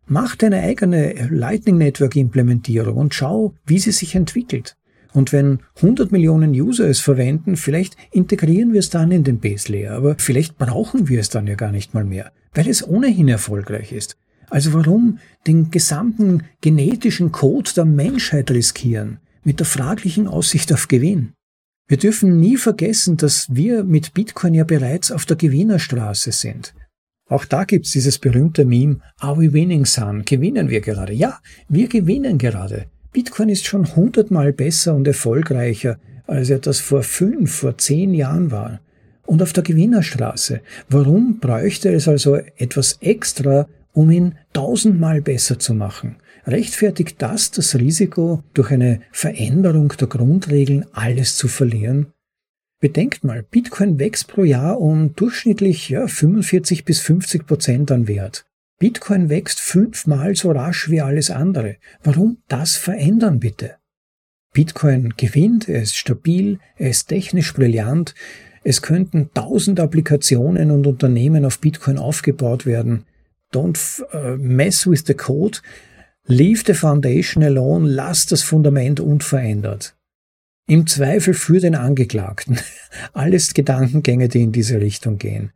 Mach 0.07 0.37
deine 0.37 0.61
eigene 0.61 1.29
Lightning 1.31 1.79
Network 1.79 2.17
Implementierung 2.17 2.97
und 2.97 3.15
schau, 3.15 3.55
wie 3.65 3.79
sie 3.79 3.93
sich 3.93 4.15
entwickelt. 4.15 4.77
Und 5.13 5.33
wenn 5.33 5.61
100 5.77 6.13
Millionen 6.13 6.51
User 6.51 6.89
es 6.89 7.01
verwenden, 7.01 7.57
vielleicht 7.57 7.97
integrieren 8.11 8.73
wir 8.73 8.81
es 8.81 8.91
dann 8.91 9.11
in 9.13 9.25
den 9.25 9.41
Base 9.41 9.71
Layer, 9.71 9.95
aber 9.95 10.17
vielleicht 10.19 10.59
brauchen 10.59 11.09
wir 11.09 11.21
es 11.21 11.29
dann 11.29 11.47
ja 11.47 11.55
gar 11.55 11.73
nicht 11.73 11.95
mal 11.95 12.05
mehr, 12.05 12.33
weil 12.55 12.69
es 12.69 12.87
ohnehin 12.87 13.29
erfolgreich 13.29 13.93
ist. 13.93 14.17
Also 14.51 14.73
warum 14.73 15.19
den 15.47 15.71
gesamten 15.71 16.45
genetischen 16.61 17.33
Code 17.33 17.71
der 17.75 17.85
Menschheit 17.85 18.51
riskieren, 18.51 19.19
mit 19.45 19.59
der 19.59 19.67
fraglichen 19.67 20.29
Aussicht 20.29 20.73
auf 20.73 20.89
Gewinn? 20.89 21.33
Wir 21.89 21.97
dürfen 21.97 22.39
nie 22.39 22.57
vergessen, 22.57 23.17
dass 23.17 23.49
wir 23.51 23.83
mit 23.83 24.15
Bitcoin 24.15 24.55
ja 24.55 24.65
bereits 24.65 25.11
auf 25.11 25.27
der 25.27 25.37
Gewinnerstraße 25.37 26.31
sind. 26.31 26.73
Auch 27.29 27.45
da 27.45 27.65
gibt's 27.65 27.93
dieses 27.93 28.19
berühmte 28.19 28.65
Meme, 28.65 29.01
Are 29.19 29.41
we 29.41 29.53
winning, 29.53 29.87
son? 29.87 30.25
Gewinnen 30.25 30.69
wir 30.69 30.81
gerade? 30.81 31.13
Ja, 31.13 31.41
wir 31.69 31.89
gewinnen 31.89 32.39
gerade. 32.39 32.87
Bitcoin 33.13 33.49
ist 33.49 33.67
schon 33.67 33.95
hundertmal 33.97 34.53
besser 34.53 34.95
und 34.95 35.07
erfolgreicher, 35.07 35.99
als 36.27 36.51
er 36.51 36.61
das 36.61 36.79
vor 36.79 37.03
fünf, 37.03 37.53
vor 37.53 37.77
zehn 37.77 38.15
Jahren 38.15 38.51
war. 38.51 38.81
Und 39.27 39.43
auf 39.43 39.53
der 39.53 39.63
Gewinnerstraße. 39.63 40.61
Warum 40.89 41.39
bräuchte 41.39 41.93
es 41.93 42.09
also 42.09 42.37
etwas 42.37 42.99
extra, 43.01 43.69
um 43.93 44.11
ihn 44.11 44.37
tausendmal 44.53 45.23
besser 45.23 45.59
zu 45.59 45.75
machen? 45.75 46.17
Rechtfertigt 46.47 47.21
das 47.23 47.51
das 47.51 47.75
Risiko, 47.77 48.43
durch 48.55 48.71
eine 48.71 49.01
Veränderung 49.13 49.93
der 49.99 50.09
Grundregeln 50.09 50.87
alles 50.93 51.37
zu 51.37 51.49
verlieren? 51.49 52.13
Bedenkt 52.81 53.25
mal, 53.25 53.43
Bitcoin 53.43 53.99
wächst 53.99 54.29
pro 54.29 54.43
Jahr 54.45 54.81
um 54.81 55.15
durchschnittlich 55.15 55.91
ja, 55.91 56.07
45 56.07 56.85
bis 56.85 57.01
50 57.01 57.47
Prozent 57.47 57.93
an 57.93 58.09
Wert. 58.09 58.47
Bitcoin 58.79 59.29
wächst 59.29 59.61
fünfmal 59.61 60.35
so 60.35 60.51
rasch 60.51 60.89
wie 60.89 61.03
alles 61.03 61.31
andere. 61.31 61.77
Warum 62.03 62.39
das 62.49 62.77
verändern 62.77 63.39
bitte? 63.39 63.77
Bitcoin 64.55 65.13
gewinnt, 65.17 65.69
er 65.69 65.83
ist 65.83 65.97
stabil, 65.97 66.59
er 66.77 66.91
ist 66.91 67.09
technisch 67.09 67.53
brillant, 67.53 68.15
es 68.65 68.83
könnten 68.83 69.31
tausend 69.33 69.79
Applikationen 69.79 70.71
und 70.71 70.87
Unternehmen 70.87 71.45
auf 71.45 71.61
Bitcoin 71.61 71.99
aufgebaut 71.99 72.67
werden. 72.67 73.05
Don't 73.53 73.79
uh, 74.15 74.37
mess 74.39 74.87
with 74.87 75.05
the 75.07 75.15
code, 75.15 75.59
leave 76.27 76.63
the 76.67 76.75
foundation 76.75 77.43
alone, 77.43 77.89
lass 77.89 78.27
das 78.27 78.43
Fundament 78.43 79.01
unverändert. 79.01 79.95
Im 80.67 80.87
Zweifel 80.87 81.35
für 81.35 81.59
den 81.59 81.75
Angeklagten. 81.75 82.59
Alles 83.13 83.55
Gedankengänge, 83.55 84.29
die 84.29 84.43
in 84.43 84.53
diese 84.53 84.81
Richtung 84.81 85.19
gehen. 85.19 85.53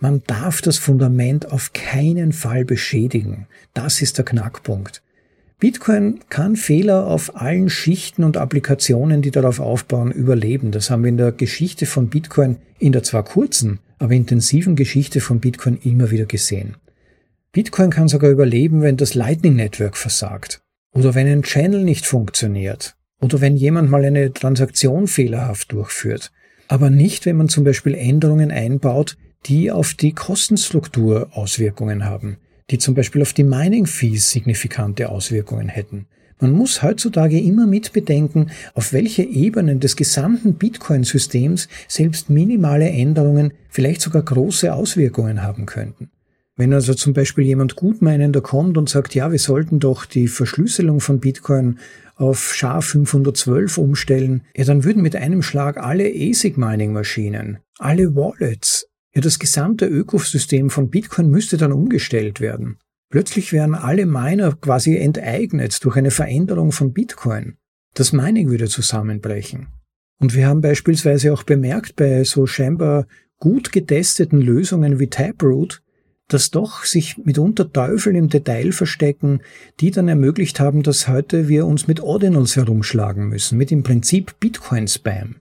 Man 0.00 0.22
darf 0.26 0.60
das 0.60 0.78
Fundament 0.78 1.50
auf 1.50 1.72
keinen 1.72 2.32
Fall 2.32 2.64
beschädigen. 2.64 3.46
Das 3.74 4.02
ist 4.02 4.18
der 4.18 4.24
Knackpunkt. 4.24 5.02
Bitcoin 5.58 6.20
kann 6.28 6.54
Fehler 6.54 7.08
auf 7.08 7.34
allen 7.34 7.68
Schichten 7.68 8.22
und 8.22 8.36
Applikationen, 8.36 9.22
die 9.22 9.32
darauf 9.32 9.58
aufbauen, 9.58 10.12
überleben. 10.12 10.70
Das 10.70 10.88
haben 10.88 11.02
wir 11.02 11.08
in 11.08 11.16
der 11.16 11.32
Geschichte 11.32 11.84
von 11.84 12.08
Bitcoin, 12.08 12.58
in 12.78 12.92
der 12.92 13.02
zwar 13.02 13.24
kurzen, 13.24 13.80
aber 13.98 14.12
intensiven 14.12 14.76
Geschichte 14.76 15.20
von 15.20 15.40
Bitcoin 15.40 15.76
immer 15.82 16.12
wieder 16.12 16.26
gesehen. 16.26 16.76
Bitcoin 17.52 17.90
kann 17.90 18.08
sogar 18.08 18.30
überleben, 18.30 18.82
wenn 18.82 18.98
das 18.98 19.14
Lightning 19.14 19.56
Network 19.56 19.96
versagt 19.96 20.60
oder 20.92 21.14
wenn 21.14 21.26
ein 21.26 21.42
Channel 21.42 21.82
nicht 21.82 22.04
funktioniert 22.04 22.94
oder 23.20 23.40
wenn 23.40 23.56
jemand 23.56 23.90
mal 23.90 24.04
eine 24.04 24.32
Transaktion 24.32 25.06
fehlerhaft 25.06 25.72
durchführt. 25.72 26.30
Aber 26.68 26.90
nicht, 26.90 27.24
wenn 27.24 27.36
man 27.36 27.48
zum 27.48 27.64
Beispiel 27.64 27.94
Änderungen 27.94 28.50
einbaut, 28.50 29.16
die 29.46 29.70
auf 29.70 29.94
die 29.94 30.12
Kostenstruktur 30.12 31.30
Auswirkungen 31.32 32.04
haben, 32.04 32.36
die 32.70 32.76
zum 32.76 32.94
Beispiel 32.94 33.22
auf 33.22 33.32
die 33.32 33.44
Mining 33.44 33.86
Fees 33.86 34.30
signifikante 34.30 35.08
Auswirkungen 35.08 35.68
hätten. 35.68 36.06
Man 36.40 36.52
muss 36.52 36.82
heutzutage 36.82 37.40
immer 37.40 37.66
mitbedenken, 37.66 38.50
auf 38.74 38.92
welche 38.92 39.22
Ebenen 39.22 39.80
des 39.80 39.96
gesamten 39.96 40.54
Bitcoin-Systems 40.54 41.68
selbst 41.88 42.28
minimale 42.28 42.90
Änderungen 42.90 43.54
vielleicht 43.70 44.02
sogar 44.02 44.22
große 44.22 44.72
Auswirkungen 44.72 45.42
haben 45.42 45.64
könnten. 45.64 46.10
Wenn 46.58 46.74
also 46.74 46.92
zum 46.92 47.12
Beispiel 47.12 47.44
jemand 47.44 47.76
Gutmeinender 47.76 48.40
kommt 48.40 48.76
und 48.76 48.88
sagt, 48.88 49.14
ja, 49.14 49.30
wir 49.30 49.38
sollten 49.38 49.78
doch 49.78 50.04
die 50.04 50.26
Verschlüsselung 50.26 50.98
von 50.98 51.20
Bitcoin 51.20 51.78
auf 52.16 52.52
SHA-512 52.52 53.78
umstellen, 53.78 54.42
ja, 54.56 54.64
dann 54.64 54.82
würden 54.82 55.00
mit 55.00 55.14
einem 55.14 55.40
Schlag 55.40 55.76
alle 55.76 56.04
ASIC-Mining-Maschinen, 56.04 57.58
alle 57.78 58.16
Wallets, 58.16 58.88
ja, 59.14 59.20
das 59.20 59.38
gesamte 59.38 59.86
Ökosystem 59.86 60.68
von 60.68 60.90
Bitcoin 60.90 61.30
müsste 61.30 61.58
dann 61.58 61.70
umgestellt 61.70 62.40
werden. 62.40 62.78
Plötzlich 63.08 63.52
wären 63.52 63.76
alle 63.76 64.04
Miner 64.04 64.52
quasi 64.60 64.96
enteignet 64.96 65.78
durch 65.84 65.96
eine 65.96 66.10
Veränderung 66.10 66.72
von 66.72 66.92
Bitcoin. 66.92 67.56
Das 67.94 68.12
Mining 68.12 68.50
würde 68.50 68.66
zusammenbrechen. 68.66 69.68
Und 70.20 70.34
wir 70.34 70.48
haben 70.48 70.60
beispielsweise 70.60 71.32
auch 71.32 71.44
bemerkt 71.44 71.94
bei 71.94 72.24
so 72.24 72.46
scheinbar 72.46 73.06
gut 73.38 73.70
getesteten 73.70 74.40
Lösungen 74.40 74.98
wie 74.98 75.06
Taproot, 75.06 75.82
dass 76.28 76.50
doch 76.50 76.84
sich 76.84 77.16
mitunter 77.18 77.72
Teufel 77.72 78.14
im 78.14 78.28
Detail 78.28 78.72
verstecken, 78.72 79.40
die 79.80 79.90
dann 79.90 80.08
ermöglicht 80.08 80.60
haben, 80.60 80.82
dass 80.82 81.08
heute 81.08 81.48
wir 81.48 81.66
uns 81.66 81.88
mit 81.88 82.00
Ordinals 82.00 82.56
herumschlagen 82.56 83.28
müssen, 83.28 83.58
mit 83.58 83.72
im 83.72 83.82
Prinzip 83.82 84.38
Bitcoin-Spam. 84.38 85.36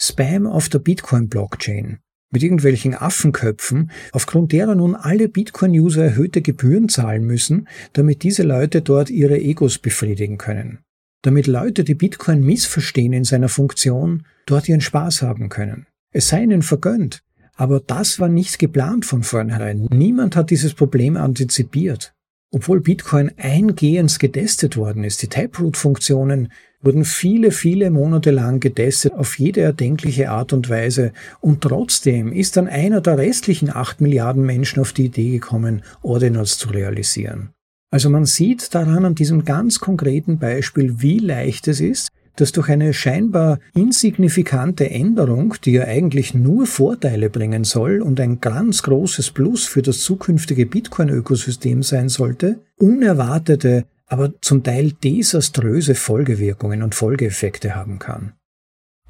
Spam 0.00 0.46
auf 0.46 0.68
der 0.68 0.78
Bitcoin-Blockchain. 0.78 1.98
Mit 2.30 2.42
irgendwelchen 2.42 2.94
Affenköpfen, 2.94 3.90
aufgrund 4.12 4.52
derer 4.52 4.74
nun 4.74 4.94
alle 4.94 5.28
Bitcoin-User 5.28 6.04
erhöhte 6.04 6.42
Gebühren 6.42 6.88
zahlen 6.88 7.24
müssen, 7.24 7.68
damit 7.94 8.22
diese 8.22 8.42
Leute 8.42 8.82
dort 8.82 9.10
ihre 9.10 9.40
Egos 9.40 9.78
befriedigen 9.78 10.38
können. 10.38 10.80
Damit 11.22 11.46
Leute, 11.46 11.84
die 11.84 11.94
Bitcoin 11.94 12.42
missverstehen 12.42 13.12
in 13.12 13.24
seiner 13.24 13.48
Funktion, 13.48 14.24
dort 14.46 14.68
ihren 14.68 14.82
Spaß 14.82 15.22
haben 15.22 15.48
können. 15.48 15.86
Es 16.12 16.28
sei 16.28 16.42
ihnen 16.42 16.62
vergönnt, 16.62 17.22
aber 17.58 17.80
das 17.80 18.20
war 18.20 18.28
nicht 18.28 18.58
geplant 18.58 19.04
von 19.04 19.24
vornherein. 19.24 19.88
Niemand 19.90 20.36
hat 20.36 20.50
dieses 20.50 20.74
Problem 20.74 21.16
antizipiert. 21.16 22.14
Obwohl 22.50 22.80
Bitcoin 22.80 23.32
eingehend 23.36 24.18
getestet 24.18 24.76
worden 24.76 25.04
ist, 25.04 25.20
die 25.20 25.26
Taproot-Funktionen 25.26 26.50
wurden 26.80 27.04
viele, 27.04 27.50
viele 27.50 27.90
Monate 27.90 28.30
lang 28.30 28.60
getestet 28.60 29.12
auf 29.12 29.38
jede 29.38 29.60
erdenkliche 29.60 30.30
Art 30.30 30.52
und 30.52 30.70
Weise 30.70 31.12
und 31.40 31.60
trotzdem 31.60 32.32
ist 32.32 32.56
dann 32.56 32.68
einer 32.68 33.00
der 33.00 33.18
restlichen 33.18 33.74
acht 33.74 34.00
Milliarden 34.00 34.46
Menschen 34.46 34.80
auf 34.80 34.92
die 34.92 35.06
Idee 35.06 35.32
gekommen, 35.32 35.82
Ordinals 36.00 36.56
zu 36.56 36.70
realisieren. 36.70 37.50
Also 37.90 38.08
man 38.08 38.24
sieht 38.24 38.74
daran 38.74 39.04
an 39.04 39.14
diesem 39.16 39.44
ganz 39.44 39.80
konkreten 39.80 40.38
Beispiel, 40.38 41.02
wie 41.02 41.18
leicht 41.18 41.66
es 41.68 41.80
ist, 41.80 42.10
dass 42.40 42.52
durch 42.52 42.68
eine 42.68 42.94
scheinbar 42.94 43.58
insignifikante 43.74 44.88
Änderung, 44.88 45.54
die 45.64 45.72
ja 45.72 45.84
eigentlich 45.84 46.34
nur 46.34 46.66
Vorteile 46.66 47.30
bringen 47.30 47.64
soll 47.64 48.00
und 48.00 48.20
ein 48.20 48.40
ganz 48.40 48.82
großes 48.84 49.32
Plus 49.32 49.66
für 49.66 49.82
das 49.82 50.00
zukünftige 50.00 50.64
Bitcoin-Ökosystem 50.66 51.82
sein 51.82 52.08
sollte, 52.08 52.60
unerwartete, 52.76 53.86
aber 54.06 54.32
zum 54.40 54.62
Teil 54.62 54.92
desaströse 54.92 55.96
Folgewirkungen 55.96 56.82
und 56.82 56.94
Folgeeffekte 56.94 57.74
haben 57.74 57.98
kann. 57.98 58.34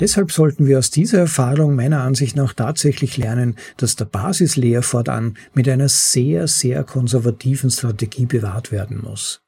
Deshalb 0.01 0.31
sollten 0.31 0.67
wir 0.67 0.79
aus 0.79 0.91
dieser 0.91 1.19
Erfahrung 1.19 1.75
meiner 1.75 2.03
Ansicht 2.03 2.37
nach 2.37 2.55
tatsächlich 2.55 3.17
lernen, 3.17 3.57
dass 3.77 3.97
der 3.97 4.05
Basislayer 4.05 4.83
fortan 4.83 5.37
mit 5.55 5.69
einer 5.69 5.89
sehr, 5.89 6.47
sehr 6.47 6.85
konservativen 6.85 7.71
Strategie 7.71 8.27
bewahrt 8.27 8.71
werden 8.71 9.01
muss. 9.03 9.41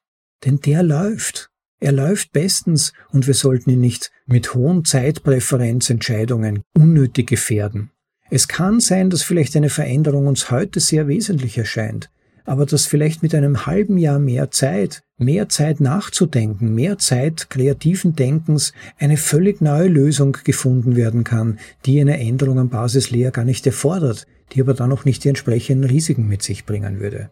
Denn 0.45 0.61
der 0.61 0.83
läuft. 0.83 1.50
Er 1.81 1.93
läuft 1.93 2.33
bestens 2.33 2.93
und 3.11 3.27
wir 3.27 3.35
sollten 3.35 3.71
ihn 3.71 3.81
nicht 3.81 4.11
mit 4.27 4.55
hohen 4.55 4.85
Zeitpräferenzentscheidungen 4.85 6.63
unnötig 6.75 7.27
gefährden. 7.27 7.91
Es 8.31 8.49
kann 8.49 8.81
sein, 8.81 9.09
dass 9.11 9.23
vielleicht 9.23 9.57
eine 9.57 9.71
Veränderung 9.71 10.27
uns 10.27 10.51
heute 10.51 10.79
sehr 10.79 11.09
wesentlich 11.09 11.57
erscheint, 11.57 12.11
aber 12.45 12.67
dass 12.67 12.87
vielleicht 12.87 13.23
mit 13.23 13.35
einem 13.35 13.65
halben 13.67 13.97
Jahr 13.97 14.19
mehr 14.19 14.51
Zeit, 14.51 15.03
mehr 15.17 15.49
Zeit 15.49 15.81
nachzudenken, 15.81 16.75
mehr 16.75 16.99
Zeit 16.99 17.49
kreativen 17.49 18.15
Denkens 18.15 18.73
eine 18.99 19.17
völlig 19.17 19.63
neue 19.63 19.89
Lösung 19.89 20.37
gefunden 20.45 20.97
werden 20.97 21.25
kann, 21.25 21.59
die 21.87 22.01
eine 22.01 22.21
Änderung 22.21 22.59
am 22.59 22.69
Basislayer 22.69 23.31
gar 23.31 23.45
nicht 23.45 23.67
erfordert, 23.67 24.27
die 24.53 24.61
aber 24.61 24.75
dann 24.75 24.93
auch 24.93 25.05
nicht 25.05 25.25
die 25.25 25.29
entsprechenden 25.29 25.89
Risiken 25.89 26.29
mit 26.29 26.43
sich 26.43 26.67
bringen 26.67 27.01
würde. 27.01 27.31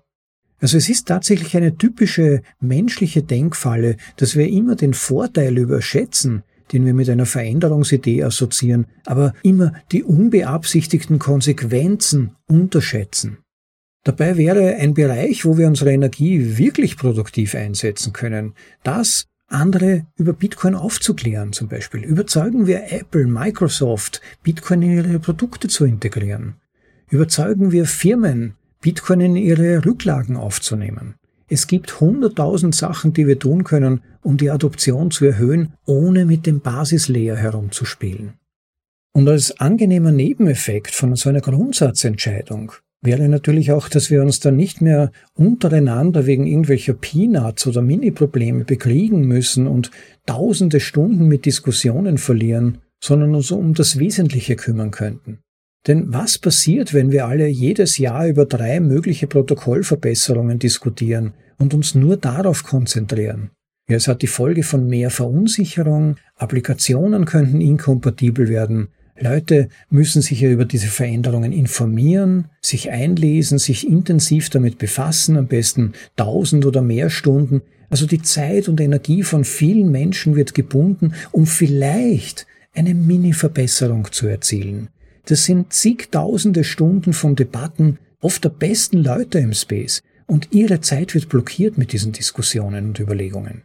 Also 0.61 0.77
es 0.77 0.88
ist 0.88 1.07
tatsächlich 1.07 1.57
eine 1.57 1.77
typische 1.77 2.42
menschliche 2.61 3.23
Denkfalle, 3.23 3.97
dass 4.16 4.37
wir 4.37 4.49
immer 4.49 4.75
den 4.75 4.94
Vorteil 4.94 5.57
überschätzen, 5.57 6.42
den 6.73 6.85
wir 6.85 6.94
mit 6.94 7.09
einer 7.09 7.27
Veränderungsidee 7.27 8.25
assoziieren, 8.25 8.87
aber 9.07 9.35
immer 9.42 9.73
die 9.92 10.03
unbeabsichtigten 10.03 11.18
Konsequenzen 11.18 12.37
unterschätzen. 12.47 13.38
Dabei 14.05 14.37
wäre 14.37 14.77
ein 14.77 14.94
Bereich, 14.94 15.44
wo 15.44 15.59
wir 15.59 15.66
unsere 15.66 15.92
Energie 15.92 16.57
wirklich 16.59 16.97
produktiv 16.97 17.55
einsetzen 17.55 18.12
können, 18.12 18.55
das 18.83 19.27
andere 19.49 20.07
über 20.16 20.33
Bitcoin 20.33 20.75
aufzuklären 20.75 21.53
zum 21.53 21.68
Beispiel. 21.68 22.05
Überzeugen 22.05 22.66
wir 22.66 22.92
Apple, 22.92 23.27
Microsoft, 23.27 24.21
Bitcoin 24.42 24.83
in 24.83 24.92
ihre 24.92 25.18
Produkte 25.18 25.68
zu 25.68 25.85
integrieren. 25.85 26.57
Überzeugen 27.11 27.73
wir 27.73 27.87
Firmen, 27.87 28.55
Bitcoin 28.81 29.21
in 29.21 29.37
ihre 29.37 29.85
Rücklagen 29.85 30.37
aufzunehmen. 30.37 31.14
Es 31.49 31.67
gibt 31.67 32.01
hunderttausend 32.01 32.75
Sachen, 32.75 33.12
die 33.12 33.27
wir 33.27 33.38
tun 33.38 33.64
können, 33.64 34.03
um 34.23 34.37
die 34.37 34.51
Adoption 34.51 35.11
zu 35.11 35.25
erhöhen, 35.25 35.73
ohne 35.87 36.27
mit 36.27 36.47
dem 36.47 36.61
Basislayer 36.61 37.37
herumzuspielen. 37.37 38.35
Und 39.12 39.29
als 39.29 39.59
angenehmer 39.59 40.12
Nebeneffekt 40.12 40.95
von 40.95 41.17
so 41.17 41.31
einer 41.31 41.41
Grundsatzentscheidung 41.41 42.73
wäre 43.01 43.29
natürlich 43.29 43.73
auch, 43.73 43.88
dass 43.88 44.11
wir 44.11 44.23
uns 44.23 44.41
dann 44.41 44.57
nicht 44.57 44.81
mehr 44.81 45.11
untereinander 45.35 46.27
wegen 46.27 46.47
irgendwelcher 46.47 46.95
Peanuts 46.95 47.67
oder 47.67 47.81
Mini-Probleme 47.81 48.64
bekriegen 48.64 49.27
müssen 49.27 49.67
und 49.67 49.91
tausende 50.27 50.81
Stunden 50.81 51.27
mit 51.27 51.47
Diskussionen 51.47 52.19
verlieren, 52.19 52.79
sondern 53.03 53.35
uns 53.35 53.51
um 53.51 53.75
das 53.75 53.99
Wesentliche 53.99 54.57
kümmern 54.57 54.91
könnten. 54.91 55.38
Denn 55.87 56.12
was 56.12 56.38
passiert, 56.38 56.93
wenn 56.93 57.12
wir 57.12 57.27
alle 57.27 57.47
jedes 57.47 57.99
Jahr 57.99 58.27
über 58.27 58.45
drei 58.45 58.81
mögliche 58.81 59.27
Protokollverbesserungen 59.27 60.59
diskutieren 60.59 61.35
und 61.57 61.73
uns 61.73 61.95
nur 61.95 62.17
darauf 62.17 62.62
konzentrieren? 62.64 63.51
Ja, 63.88 63.97
es 63.97 64.09
hat 64.09 64.21
die 64.21 64.27
Folge 64.27 64.64
von 64.64 64.87
mehr 64.87 65.11
Verunsicherung, 65.11 66.17
Applikationen 66.37 67.25
könnten 67.25 67.61
inkompatibel 67.61 68.49
werden, 68.49 68.88
Leute 69.21 69.69
müssen 69.91 70.23
sich 70.23 70.41
ja 70.41 70.51
über 70.51 70.64
diese 70.64 70.87
Veränderungen 70.87 71.53
informieren, 71.53 72.47
sich 72.61 72.91
einlesen, 72.91 73.59
sich 73.59 73.88
intensiv 73.88 74.49
damit 74.51 74.79
befassen, 74.79 75.37
am 75.37 75.49
besten 75.49 75.95
tausend 76.17 76.67
oder 76.67 76.83
mehr 76.83 77.11
Stunden. 77.11 77.62
Also 77.91 78.07
die 78.07 78.23
Zeit 78.23 78.69
und 78.69 78.81
Energie 78.81 79.23
von 79.23 79.45
vielen 79.45 79.91
Menschen 79.91 80.37
wird 80.37 80.55
gebunden, 80.55 81.14
um 81.33 81.47
vielleicht 81.47 82.47
eine 82.75 82.95
Mini-Verbesserung 82.95 84.12
zu 84.12 84.29
erzielen. 84.29 84.88
Das 85.29 85.45
sind 85.45 85.75
zigtausende 85.75 86.64
Stunden 86.64 87.12
von 87.12 87.37
Debatten 87.37 87.99
oft 88.23 88.45
der 88.45 88.49
besten 88.49 89.05
Leute 89.05 89.38
im 89.38 89.53
Space 89.53 90.03
und 90.27 90.49
ihre 90.53 90.81
Zeit 90.81 91.14
wird 91.14 91.29
blockiert 91.29 91.77
mit 91.77 91.93
diesen 91.93 92.12
Diskussionen 92.12 92.87
und 92.87 92.99
Überlegungen. 92.99 93.64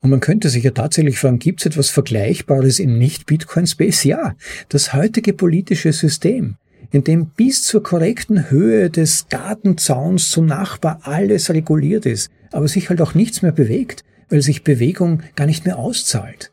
Und 0.00 0.10
man 0.10 0.20
könnte 0.20 0.48
sich 0.48 0.62
ja 0.62 0.70
tatsächlich 0.70 1.18
fragen, 1.18 1.40
gibt 1.40 1.58
es 1.60 1.66
etwas 1.66 1.90
Vergleichbares 1.90 2.78
im 2.78 2.98
Nicht-Bitcoin-Space? 2.98 4.04
Ja, 4.04 4.36
das 4.68 4.92
heutige 4.92 5.32
politische 5.32 5.92
System, 5.92 6.54
in 6.92 7.02
dem 7.02 7.30
bis 7.30 7.64
zur 7.64 7.82
korrekten 7.82 8.48
Höhe 8.48 8.88
des 8.88 9.26
Gartenzauns 9.28 10.30
zum 10.30 10.46
Nachbar 10.46 11.00
alles 11.02 11.50
reguliert 11.50 12.06
ist, 12.06 12.30
aber 12.52 12.68
sich 12.68 12.90
halt 12.90 13.00
auch 13.00 13.14
nichts 13.14 13.42
mehr 13.42 13.50
bewegt, 13.50 14.04
weil 14.28 14.40
sich 14.40 14.62
Bewegung 14.62 15.24
gar 15.34 15.46
nicht 15.46 15.64
mehr 15.64 15.80
auszahlt. 15.80 16.52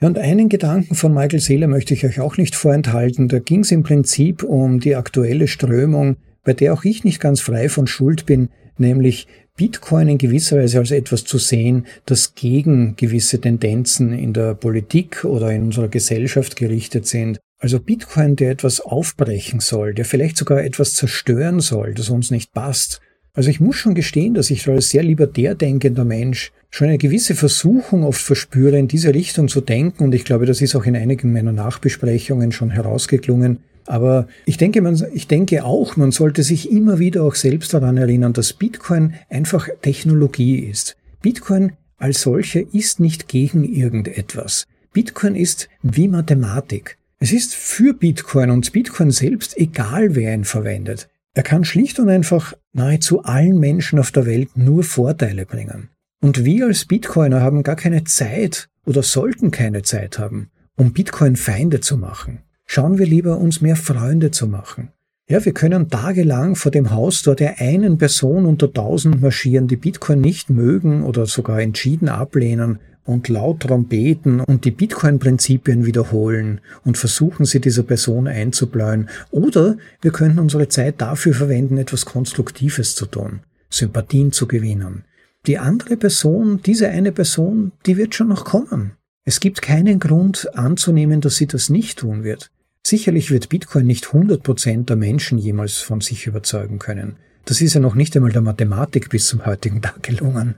Ja, 0.00 0.08
und 0.08 0.18
einen 0.18 0.48
Gedanken 0.48 0.94
von 0.94 1.12
Michael 1.12 1.40
Seeler 1.40 1.66
möchte 1.66 1.92
ich 1.92 2.04
euch 2.06 2.20
auch 2.20 2.36
nicht 2.38 2.54
vorenthalten. 2.54 3.28
Da 3.28 3.38
ging 3.38 3.60
es 3.60 3.70
im 3.70 3.82
Prinzip 3.82 4.42
um 4.42 4.80
die 4.80 4.96
aktuelle 4.96 5.46
Strömung, 5.46 6.16
bei 6.42 6.54
der 6.54 6.72
auch 6.72 6.84
ich 6.84 7.04
nicht 7.04 7.20
ganz 7.20 7.40
frei 7.40 7.68
von 7.68 7.86
Schuld 7.86 8.24
bin, 8.24 8.48
nämlich 8.78 9.26
Bitcoin 9.56 10.08
in 10.08 10.16
gewisser 10.16 10.56
Weise 10.56 10.78
als 10.78 10.90
etwas 10.90 11.24
zu 11.24 11.36
sehen, 11.36 11.86
das 12.06 12.34
gegen 12.34 12.96
gewisse 12.96 13.40
Tendenzen 13.42 14.14
in 14.14 14.32
der 14.32 14.54
Politik 14.54 15.24
oder 15.24 15.52
in 15.52 15.64
unserer 15.64 15.88
Gesellschaft 15.88 16.56
gerichtet 16.56 17.06
sind. 17.06 17.38
Also 17.58 17.78
Bitcoin, 17.78 18.36
der 18.36 18.52
etwas 18.52 18.80
aufbrechen 18.80 19.60
soll, 19.60 19.92
der 19.92 20.06
vielleicht 20.06 20.38
sogar 20.38 20.64
etwas 20.64 20.94
zerstören 20.94 21.60
soll, 21.60 21.92
das 21.92 22.08
uns 22.08 22.30
nicht 22.30 22.54
passt. 22.54 23.02
Also 23.34 23.50
ich 23.50 23.60
muss 23.60 23.76
schon 23.76 23.94
gestehen, 23.94 24.34
dass 24.34 24.50
ich 24.50 24.66
als 24.68 24.88
sehr 24.88 25.02
libertär 25.02 25.54
denkender 25.54 26.04
Mensch 26.04 26.52
schon 26.70 26.88
eine 26.88 26.98
gewisse 26.98 27.34
Versuchung 27.34 28.04
oft 28.04 28.20
verspüre, 28.20 28.78
in 28.78 28.88
diese 28.88 29.14
Richtung 29.14 29.48
zu 29.48 29.60
denken. 29.60 30.04
Und 30.04 30.14
ich 30.14 30.24
glaube, 30.24 30.46
das 30.46 30.60
ist 30.60 30.74
auch 30.74 30.84
in 30.84 30.96
einigen 30.96 31.32
meiner 31.32 31.52
Nachbesprechungen 31.52 32.52
schon 32.52 32.70
herausgeklungen. 32.70 33.58
Aber 33.86 34.28
ich 34.46 34.56
denke, 34.56 34.82
man, 34.82 35.02
ich 35.14 35.26
denke 35.26 35.64
auch, 35.64 35.96
man 35.96 36.12
sollte 36.12 36.42
sich 36.42 36.70
immer 36.70 36.98
wieder 36.98 37.24
auch 37.24 37.34
selbst 37.34 37.74
daran 37.74 37.96
erinnern, 37.96 38.32
dass 38.32 38.52
Bitcoin 38.52 39.14
einfach 39.28 39.68
Technologie 39.82 40.60
ist. 40.60 40.96
Bitcoin 41.22 41.72
als 41.98 42.22
solche 42.22 42.60
ist 42.60 42.98
nicht 42.98 43.28
gegen 43.28 43.64
irgendetwas. 43.64 44.66
Bitcoin 44.92 45.34
ist 45.34 45.68
wie 45.82 46.08
Mathematik. 46.08 46.96
Es 47.18 47.32
ist 47.32 47.54
für 47.54 47.92
Bitcoin 47.92 48.48
und 48.50 48.72
Bitcoin 48.72 49.10
selbst 49.10 49.56
egal, 49.58 50.14
wer 50.14 50.32
ihn 50.32 50.44
verwendet. 50.44 51.09
Er 51.32 51.42
kann 51.44 51.64
schlicht 51.64 52.00
und 52.00 52.08
einfach 52.08 52.54
nahezu 52.72 53.22
allen 53.22 53.58
Menschen 53.58 53.98
auf 53.98 54.10
der 54.10 54.26
Welt 54.26 54.56
nur 54.56 54.82
Vorteile 54.82 55.46
bringen. 55.46 55.90
Und 56.20 56.44
wir 56.44 56.66
als 56.66 56.84
Bitcoiner 56.84 57.40
haben 57.40 57.62
gar 57.62 57.76
keine 57.76 58.04
Zeit 58.04 58.68
oder 58.84 59.02
sollten 59.02 59.50
keine 59.50 59.82
Zeit 59.82 60.18
haben, 60.18 60.50
um 60.76 60.92
Bitcoin 60.92 61.36
Feinde 61.36 61.80
zu 61.80 61.96
machen. 61.96 62.40
Schauen 62.66 62.98
wir 62.98 63.06
lieber, 63.06 63.38
uns 63.38 63.60
mehr 63.60 63.76
Freunde 63.76 64.30
zu 64.30 64.46
machen. 64.46 64.90
Ja, 65.28 65.44
wir 65.44 65.54
können 65.54 65.88
tagelang 65.88 66.56
vor 66.56 66.72
dem 66.72 66.90
Haus 66.90 67.22
dort 67.22 67.38
der 67.38 67.60
einen 67.60 67.98
Person 67.98 68.46
unter 68.46 68.72
tausend 68.72 69.22
marschieren, 69.22 69.68
die 69.68 69.76
Bitcoin 69.76 70.20
nicht 70.20 70.50
mögen 70.50 71.04
oder 71.04 71.26
sogar 71.26 71.60
entschieden 71.60 72.08
ablehnen 72.08 72.80
und 73.04 73.28
laut 73.28 73.60
trompeten 73.60 74.40
und 74.40 74.64
die 74.64 74.70
Bitcoin-Prinzipien 74.70 75.86
wiederholen 75.86 76.60
und 76.84 76.98
versuchen, 76.98 77.44
sie 77.44 77.60
dieser 77.60 77.82
Person 77.82 78.28
einzubläuen. 78.28 79.08
Oder 79.30 79.76
wir 80.00 80.12
könnten 80.12 80.38
unsere 80.38 80.68
Zeit 80.68 81.00
dafür 81.00 81.34
verwenden, 81.34 81.78
etwas 81.78 82.04
Konstruktives 82.04 82.94
zu 82.94 83.06
tun, 83.06 83.40
Sympathien 83.68 84.32
zu 84.32 84.46
gewinnen, 84.46 85.04
die 85.46 85.58
andere 85.58 85.96
Person, 85.96 86.60
diese 86.64 86.88
eine 86.88 87.12
Person, 87.12 87.72
die 87.86 87.96
wird 87.96 88.14
schon 88.14 88.28
noch 88.28 88.44
kommen. 88.44 88.92
Es 89.24 89.40
gibt 89.40 89.62
keinen 89.62 89.98
Grund 89.98 90.50
anzunehmen, 90.54 91.20
dass 91.20 91.36
sie 91.36 91.46
das 91.46 91.70
nicht 91.70 92.00
tun 92.00 92.24
wird. 92.24 92.50
Sicherlich 92.82 93.30
wird 93.30 93.48
Bitcoin 93.48 93.86
nicht 93.86 94.06
100% 94.06 94.86
der 94.86 94.96
Menschen 94.96 95.38
jemals 95.38 95.78
von 95.78 96.00
sich 96.00 96.26
überzeugen 96.26 96.78
können. 96.78 97.16
Das 97.50 97.60
ist 97.60 97.74
ja 97.74 97.80
noch 97.80 97.96
nicht 97.96 98.14
einmal 98.14 98.30
der 98.30 98.42
Mathematik 98.42 99.10
bis 99.10 99.26
zum 99.26 99.44
heutigen 99.44 99.82
Tag 99.82 100.04
gelungen. 100.04 100.54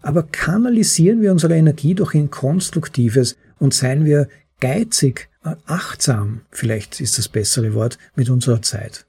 Aber 0.00 0.22
kanalisieren 0.22 1.20
wir 1.20 1.32
unsere 1.32 1.54
Energie 1.54 1.94
doch 1.94 2.14
in 2.14 2.30
Konstruktives 2.30 3.36
und 3.58 3.74
seien 3.74 4.06
wir 4.06 4.26
geizig, 4.58 5.28
achtsam, 5.66 6.40
vielleicht 6.50 6.98
ist 7.02 7.18
das 7.18 7.28
bessere 7.28 7.74
Wort, 7.74 7.98
mit 8.16 8.30
unserer 8.30 8.62
Zeit. 8.62 9.04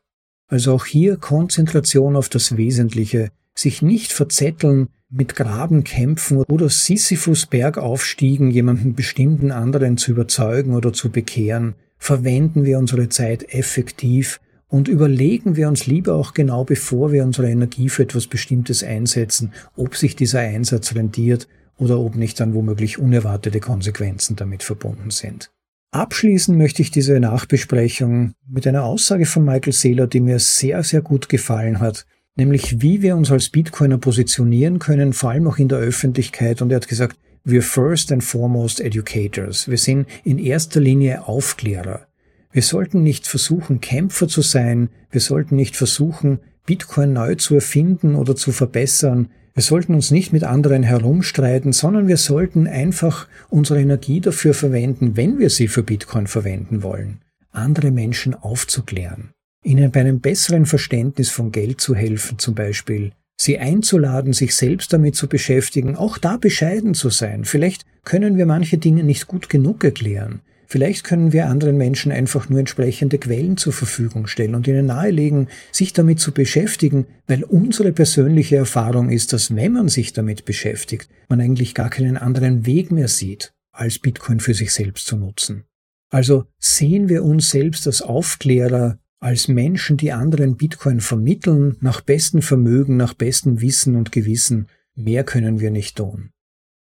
Also 0.50 0.74
auch 0.74 0.86
hier 0.86 1.16
Konzentration 1.16 2.18
auf 2.18 2.28
das 2.28 2.58
Wesentliche, 2.58 3.32
sich 3.56 3.82
nicht 3.82 4.12
verzetteln, 4.12 4.90
mit 5.10 5.38
Grabenkämpfen 5.38 6.40
oder 6.40 6.68
Sisyphus 6.68 7.46
Bergaufstiegen 7.46 8.52
jemanden 8.52 8.94
bestimmten 8.94 9.54
anderen 9.54 9.96
zu 9.96 10.12
überzeugen 10.12 10.76
oder 10.76 10.92
zu 10.92 11.10
bekehren, 11.10 11.76
verwenden 11.98 12.66
wir 12.66 12.78
unsere 12.78 13.08
Zeit 13.08 13.54
effektiv 13.54 14.42
und 14.72 14.88
überlegen 14.88 15.56
wir 15.56 15.68
uns 15.68 15.86
lieber 15.86 16.16
auch 16.16 16.34
genau, 16.34 16.64
bevor 16.64 17.12
wir 17.12 17.24
unsere 17.24 17.52
Energie 17.52 17.90
für 17.90 18.04
etwas 18.04 18.26
Bestimmtes 18.26 18.84
einsetzen, 18.84 19.54
ob 19.76 19.96
sich 19.96 20.16
dieser 20.16 20.40
Einsatz 20.40 20.96
rendiert 20.96 21.48
oder 21.78 22.00
ob 22.00 22.16
nicht 22.16 22.40
dann 22.40 22.56
womöglich 22.56 22.98
unerwartete 22.98 23.60
Konsequenzen 23.60 24.36
damit 24.36 24.64
verbunden 24.64 25.12
sind. 25.12 25.52
Abschließen 25.92 26.58
möchte 26.58 26.82
ich 26.82 26.90
diese 26.90 27.20
Nachbesprechung 27.20 28.34
mit 28.48 28.66
einer 28.66 28.86
Aussage 28.86 29.28
von 29.28 29.46
Michael 29.46 29.74
Saylor, 29.74 30.08
die 30.08 30.22
mir 30.22 30.40
sehr, 30.40 30.82
sehr 30.84 31.02
gut 31.02 31.30
gefallen 31.30 31.80
hat 31.80 32.06
nämlich 32.36 32.82
wie 32.82 33.02
wir 33.02 33.16
uns 33.16 33.32
als 33.32 33.50
Bitcoiner 33.50 33.98
positionieren 33.98 34.80
können, 34.80 35.14
vor 35.14 35.32
allem 35.32 35.48
auch 35.48 35.58
in 35.58 35.68
der 35.68 35.80
Öffentlichkeit. 35.80 36.62
Und 36.62 36.72
er 36.72 36.78
hat 36.78 36.88
gesagt, 36.88 37.18
wir 37.44 37.62
first 37.62 38.12
and 38.12 38.24
foremost 38.24 38.80
educators. 38.80 39.68
Wir 39.68 39.78
sind 39.78 40.08
in 40.24 40.38
erster 40.38 40.80
Linie 40.80 41.28
Aufklärer. 41.28 42.08
Wir 42.52 42.62
sollten 42.62 43.04
nicht 43.04 43.28
versuchen, 43.28 43.82
Kämpfer 43.82 44.28
zu 44.28 44.42
sein. 44.42 44.90
Wir 45.10 45.22
sollten 45.22 45.56
nicht 45.56 45.76
versuchen, 45.76 46.40
Bitcoin 46.66 47.14
neu 47.14 47.36
zu 47.36 47.56
erfinden 47.56 48.16
oder 48.16 48.36
zu 48.36 48.52
verbessern. 48.52 49.30
Wir 49.54 49.64
sollten 49.64 49.94
uns 49.94 50.12
nicht 50.12 50.34
mit 50.34 50.44
anderen 50.44 50.84
herumstreiten, 50.84 51.74
sondern 51.74 52.08
wir 52.08 52.18
sollten 52.18 52.68
einfach 52.68 53.28
unsere 53.50 53.82
Energie 53.82 54.22
dafür 54.22 54.54
verwenden, 54.54 55.18
wenn 55.18 55.40
wir 55.40 55.50
sie 55.50 55.68
für 55.68 55.84
Bitcoin 55.84 56.28
verwenden 56.28 56.84
wollen, 56.84 57.20
andere 57.52 57.92
Menschen 57.92 58.34
aufzuklären 58.34 59.32
ihnen 59.64 59.92
bei 59.92 60.00
einem 60.00 60.20
besseren 60.20 60.66
Verständnis 60.66 61.30
von 61.30 61.52
Geld 61.52 61.82
zu 61.82 61.96
helfen 61.96 62.40
zum 62.40 62.56
Beispiel, 62.56 63.12
sie 63.40 63.60
einzuladen, 63.60 64.34
sich 64.34 64.56
selbst 64.56 64.94
damit 64.94 65.16
zu 65.16 65.28
beschäftigen, 65.28 65.96
auch 65.96 66.18
da 66.18 66.38
bescheiden 66.38 66.94
zu 66.94 67.10
sein. 67.10 67.46
Vielleicht 67.46 67.86
können 68.04 68.38
wir 68.38 68.46
manche 68.46 68.78
Dinge 68.78 69.04
nicht 69.04 69.28
gut 69.28 69.50
genug 69.50 69.84
erklären. 69.84 70.42
Vielleicht 70.72 71.04
können 71.04 71.34
wir 71.34 71.48
anderen 71.48 71.76
Menschen 71.76 72.14
einfach 72.14 72.48
nur 72.48 72.60
entsprechende 72.60 73.18
Quellen 73.18 73.58
zur 73.58 73.74
Verfügung 73.74 74.26
stellen 74.28 74.56
und 74.56 74.66
ihnen 74.70 74.86
nahelegen, 74.86 75.50
sich 75.74 75.92
damit 75.92 76.22
zu 76.22 76.32
beschäftigen, 76.32 77.08
weil 77.28 77.44
unsere 77.44 77.92
persönliche 77.92 78.56
Erfahrung 78.56 79.10
ist, 79.10 79.34
dass 79.34 79.54
wenn 79.54 79.74
man 79.74 79.90
sich 79.90 80.14
damit 80.14 80.46
beschäftigt, 80.46 81.10
man 81.28 81.42
eigentlich 81.42 81.74
gar 81.74 81.90
keinen 81.90 82.16
anderen 82.16 82.66
Weg 82.66 82.90
mehr 82.90 83.10
sieht, 83.10 83.54
als 83.74 84.00
Bitcoin 84.00 84.40
für 84.40 84.54
sich 84.54 84.72
selbst 84.72 85.08
zu 85.08 85.18
nutzen. 85.18 85.66
Also 86.10 86.46
sehen 86.58 87.10
wir 87.10 87.26
uns 87.26 87.50
selbst 87.50 87.86
als 87.86 88.02
Aufklärer 88.02 88.98
als 89.20 89.50
Menschen, 89.50 89.98
die 89.98 90.14
anderen 90.14 90.56
Bitcoin 90.56 91.02
vermitteln, 91.02 91.76
nach 91.82 92.00
bestem 92.00 92.42
Vermögen, 92.42 92.96
nach 92.96 93.14
bestem 93.14 93.60
Wissen 93.60 93.98
und 93.98 94.14
Gewissen, 94.14 94.70
mehr 94.96 95.26
können 95.26 95.60
wir 95.60 95.70
nicht 95.70 95.98
tun. 95.98 96.32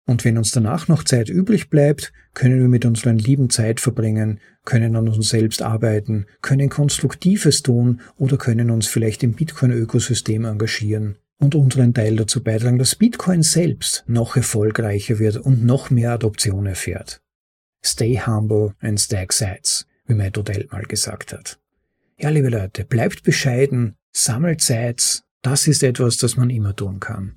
Und 0.07 0.24
wenn 0.24 0.38
uns 0.38 0.52
danach 0.52 0.88
noch 0.88 1.02
Zeit 1.02 1.28
übrig 1.28 1.68
bleibt, 1.68 2.12
können 2.32 2.61
wir 2.61 2.68
mit 2.68 2.84
unseren 2.84 3.18
Lieben 3.18 3.50
Zeit 3.50 3.80
verbringen, 3.80 4.40
können 4.64 4.94
an 4.94 5.09
uns 5.09 5.28
selbst 5.28 5.62
arbeiten, 5.62 6.26
können 6.42 6.68
Konstruktives 6.68 7.62
tun 7.62 8.00
oder 8.16 8.36
können 8.36 8.70
uns 8.70 8.86
vielleicht 8.86 9.22
im 9.24 9.32
Bitcoin-Ökosystem 9.34 10.44
engagieren. 10.44 11.16
und 11.38 11.54
unseren 11.54 11.92
Teil 11.92 12.16
dazu 12.16 12.42
beitragen, 12.42 12.78
dass 12.78 12.94
Bitcoin 12.94 13.42
selbst 13.42 14.04
noch 14.07 14.36
erfolgreicher 14.36 15.18
wird 15.18 15.36
und 15.36 15.64
noch 15.64 15.90
mehr 15.90 16.12
Adoption 16.12 16.66
erfährt. 16.66 17.20
Stay 17.84 18.18
humble 18.18 18.74
and 18.80 19.00
stack 19.00 19.32
sides, 19.32 19.86
wie 20.07 20.14
mein 20.14 20.32
Dodell 20.32 20.66
mal 20.70 20.82
gesagt 20.84 21.32
hat. 21.32 21.59
Ja, 22.18 22.30
liebe 22.30 22.48
Leute, 22.48 22.84
bleibt 22.84 23.22
bescheiden, 23.22 23.96
sammelt 24.12 24.62
Sites, 24.62 25.24
das 25.42 25.68
ist 25.68 25.82
etwas, 25.82 26.16
das 26.16 26.36
man 26.36 26.48
immer 26.48 26.74
tun 26.74 27.00
kann. 27.00 27.36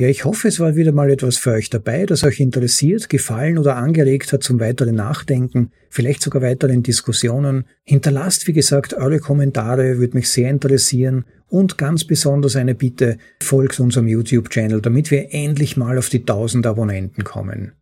Ja, 0.00 0.08
ich 0.08 0.24
hoffe, 0.24 0.48
es 0.48 0.58
war 0.58 0.74
wieder 0.74 0.90
mal 0.90 1.08
etwas 1.08 1.36
für 1.36 1.52
euch 1.52 1.70
dabei, 1.70 2.04
das 2.04 2.24
euch 2.24 2.40
interessiert, 2.40 3.08
gefallen 3.08 3.58
oder 3.58 3.76
angeregt 3.76 4.32
hat 4.32 4.42
zum 4.42 4.58
weiteren 4.58 4.96
Nachdenken, 4.96 5.70
vielleicht 5.88 6.20
sogar 6.20 6.42
weiteren 6.42 6.82
Diskussionen. 6.82 7.64
Hinterlasst, 7.84 8.48
wie 8.48 8.52
gesagt, 8.52 8.94
eure 8.94 9.20
Kommentare, 9.20 9.98
würde 9.98 10.16
mich 10.16 10.30
sehr 10.30 10.50
interessieren. 10.50 11.26
Und 11.46 11.78
ganz 11.78 12.02
besonders 12.02 12.56
eine 12.56 12.74
Bitte, 12.74 13.18
folgt 13.40 13.78
unserem 13.78 14.08
YouTube-Channel, 14.08 14.80
damit 14.80 15.12
wir 15.12 15.32
endlich 15.32 15.76
mal 15.76 15.96
auf 15.96 16.08
die 16.08 16.20
1000 16.20 16.66
Abonnenten 16.66 17.22
kommen. 17.22 17.74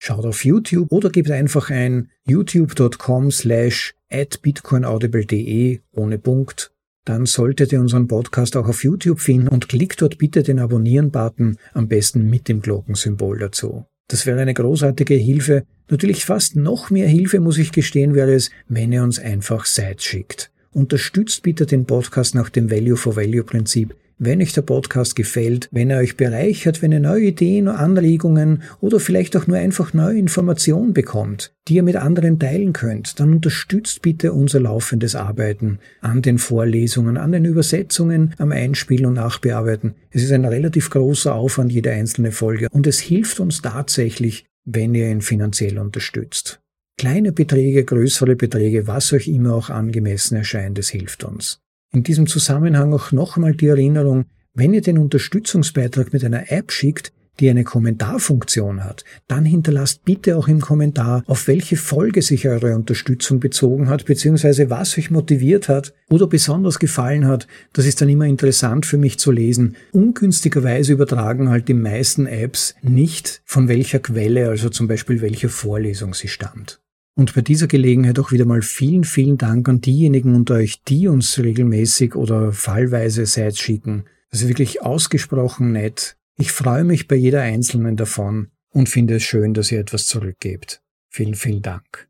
Schaut 0.00 0.24
auf 0.24 0.44
YouTube 0.44 0.90
oder 0.90 1.10
gebt 1.10 1.30
einfach 1.30 1.70
ein 1.70 2.10
youtube.com 2.26 3.30
slash 3.30 3.94
at 4.10 4.42
bitcoinaudible.de 4.42 5.78
ohne 5.92 6.18
Punkt 6.18 6.72
dann 7.04 7.26
solltet 7.26 7.72
ihr 7.72 7.80
unseren 7.80 8.08
Podcast 8.08 8.56
auch 8.56 8.68
auf 8.68 8.84
YouTube 8.84 9.20
finden 9.20 9.48
und 9.48 9.68
klickt 9.68 10.02
dort 10.02 10.18
bitte 10.18 10.42
den 10.42 10.58
Abonnieren-Button, 10.58 11.56
am 11.72 11.88
besten 11.88 12.28
mit 12.28 12.48
dem 12.48 12.60
Glockensymbol 12.60 13.38
dazu. 13.38 13.86
Das 14.08 14.26
wäre 14.26 14.40
eine 14.40 14.54
großartige 14.54 15.14
Hilfe. 15.14 15.64
Natürlich 15.88 16.24
fast 16.24 16.56
noch 16.56 16.90
mehr 16.90 17.08
Hilfe, 17.08 17.40
muss 17.40 17.58
ich 17.58 17.72
gestehen, 17.72 18.14
wäre 18.14 18.34
es, 18.34 18.50
wenn 18.68 18.92
ihr 18.92 19.02
uns 19.02 19.18
einfach 19.18 19.64
Sites 19.64 20.04
schickt. 20.04 20.50
Unterstützt 20.72 21.42
bitte 21.42 21.66
den 21.66 21.84
Podcast 21.84 22.34
nach 22.34 22.50
dem 22.50 22.70
Value 22.70 22.96
for 22.96 23.16
Value 23.16 23.44
Prinzip 23.44 23.94
wenn 24.20 24.42
euch 24.42 24.52
der 24.52 24.62
Podcast 24.62 25.16
gefällt, 25.16 25.68
wenn 25.72 25.88
er 25.88 25.98
euch 25.98 26.16
bereichert, 26.16 26.82
wenn 26.82 26.92
ihr 26.92 27.00
neue 27.00 27.28
Ideen, 27.28 27.68
Anregungen 27.68 28.62
oder 28.80 29.00
vielleicht 29.00 29.34
auch 29.34 29.46
nur 29.46 29.56
einfach 29.56 29.94
neue 29.94 30.18
Informationen 30.18 30.92
bekommt, 30.92 31.54
die 31.66 31.76
ihr 31.76 31.82
mit 31.82 31.96
anderen 31.96 32.38
teilen 32.38 32.74
könnt, 32.74 33.18
dann 33.18 33.32
unterstützt 33.32 34.02
bitte 34.02 34.34
unser 34.34 34.60
laufendes 34.60 35.16
Arbeiten 35.16 35.78
an 36.02 36.20
den 36.20 36.36
Vorlesungen, 36.36 37.16
an 37.16 37.32
den 37.32 37.46
Übersetzungen, 37.46 38.34
am 38.36 38.52
Einspielen 38.52 39.06
und 39.06 39.14
Nachbearbeiten. 39.14 39.94
Es 40.10 40.22
ist 40.22 40.32
ein 40.32 40.44
relativ 40.44 40.90
großer 40.90 41.34
Aufwand, 41.34 41.72
jede 41.72 41.90
einzelne 41.90 42.30
Folge, 42.30 42.68
und 42.70 42.86
es 42.86 43.00
hilft 43.00 43.40
uns 43.40 43.62
tatsächlich, 43.62 44.44
wenn 44.66 44.94
ihr 44.94 45.10
ihn 45.10 45.22
finanziell 45.22 45.78
unterstützt. 45.78 46.60
Kleine 46.98 47.32
Beträge, 47.32 47.84
größere 47.84 48.36
Beträge, 48.36 48.86
was 48.86 49.14
euch 49.14 49.28
immer 49.28 49.54
auch 49.54 49.70
angemessen 49.70 50.36
erscheint, 50.36 50.78
es 50.78 50.90
hilft 50.90 51.24
uns. 51.24 51.62
In 51.92 52.04
diesem 52.04 52.28
Zusammenhang 52.28 52.94
auch 52.94 53.10
nochmal 53.10 53.54
die 53.54 53.66
Erinnerung, 53.66 54.26
wenn 54.54 54.74
ihr 54.74 54.80
den 54.80 54.98
Unterstützungsbeitrag 54.98 56.12
mit 56.12 56.24
einer 56.24 56.52
App 56.52 56.70
schickt, 56.70 57.12
die 57.40 57.50
eine 57.50 57.64
Kommentarfunktion 57.64 58.84
hat, 58.84 59.04
dann 59.26 59.44
hinterlasst 59.44 60.04
bitte 60.04 60.36
auch 60.36 60.46
im 60.46 60.60
Kommentar, 60.60 61.24
auf 61.26 61.48
welche 61.48 61.76
Folge 61.76 62.22
sich 62.22 62.46
eure 62.46 62.76
Unterstützung 62.76 63.40
bezogen 63.40 63.88
hat, 63.88 64.04
beziehungsweise 64.04 64.70
was 64.70 64.96
euch 64.98 65.10
motiviert 65.10 65.68
hat 65.68 65.92
oder 66.08 66.26
besonders 66.26 66.78
gefallen 66.78 67.26
hat. 67.26 67.46
Das 67.72 67.86
ist 67.86 68.00
dann 68.00 68.08
immer 68.08 68.26
interessant 68.26 68.86
für 68.86 68.98
mich 68.98 69.18
zu 69.18 69.32
lesen. 69.32 69.76
Ungünstigerweise 69.92 70.92
übertragen 70.92 71.48
halt 71.48 71.66
die 71.68 71.74
meisten 71.74 72.26
Apps 72.26 72.74
nicht, 72.82 73.42
von 73.44 73.68
welcher 73.68 73.98
Quelle, 73.98 74.48
also 74.48 74.68
zum 74.68 74.86
Beispiel 74.86 75.22
welcher 75.22 75.48
Vorlesung 75.48 76.14
sie 76.14 76.28
stammt. 76.28 76.80
Und 77.20 77.34
bei 77.34 77.42
dieser 77.42 77.66
Gelegenheit 77.66 78.18
auch 78.18 78.32
wieder 78.32 78.46
mal 78.46 78.62
vielen, 78.62 79.04
vielen 79.04 79.36
Dank 79.36 79.68
an 79.68 79.82
diejenigen 79.82 80.34
unter 80.34 80.54
euch, 80.54 80.82
die 80.84 81.06
uns 81.06 81.38
regelmäßig 81.38 82.14
oder 82.14 82.50
fallweise 82.50 83.26
Sites 83.26 83.58
schicken. 83.58 84.04
Das 84.30 84.40
ist 84.40 84.48
wirklich 84.48 84.80
ausgesprochen 84.80 85.72
nett. 85.72 86.16
Ich 86.38 86.50
freue 86.50 86.82
mich 86.82 87.08
bei 87.08 87.16
jeder 87.16 87.42
einzelnen 87.42 87.96
davon 87.96 88.48
und 88.70 88.88
finde 88.88 89.16
es 89.16 89.22
schön, 89.22 89.52
dass 89.52 89.70
ihr 89.70 89.80
etwas 89.80 90.06
zurückgebt. 90.06 90.80
Vielen, 91.10 91.34
vielen 91.34 91.60
Dank. 91.60 92.08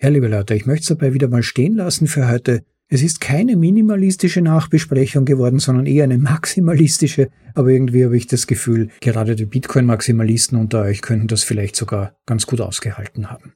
Ja, 0.00 0.08
liebe 0.08 0.28
Leute, 0.28 0.54
ich 0.54 0.64
möchte 0.64 0.84
es 0.84 0.98
dabei 0.98 1.12
wieder 1.12 1.28
mal 1.28 1.42
stehen 1.42 1.76
lassen 1.76 2.06
für 2.06 2.26
heute. 2.26 2.64
Es 2.88 3.02
ist 3.02 3.20
keine 3.20 3.56
minimalistische 3.56 4.40
Nachbesprechung 4.40 5.26
geworden, 5.26 5.58
sondern 5.58 5.84
eher 5.84 6.04
eine 6.04 6.16
maximalistische, 6.16 7.28
aber 7.52 7.68
irgendwie 7.68 8.06
habe 8.06 8.16
ich 8.16 8.26
das 8.26 8.46
Gefühl, 8.46 8.88
gerade 9.02 9.36
die 9.36 9.44
Bitcoin-Maximalisten 9.44 10.58
unter 10.58 10.80
euch 10.80 11.02
könnten 11.02 11.28
das 11.28 11.42
vielleicht 11.42 11.76
sogar 11.76 12.16
ganz 12.24 12.46
gut 12.46 12.62
ausgehalten 12.62 13.30
haben. 13.30 13.52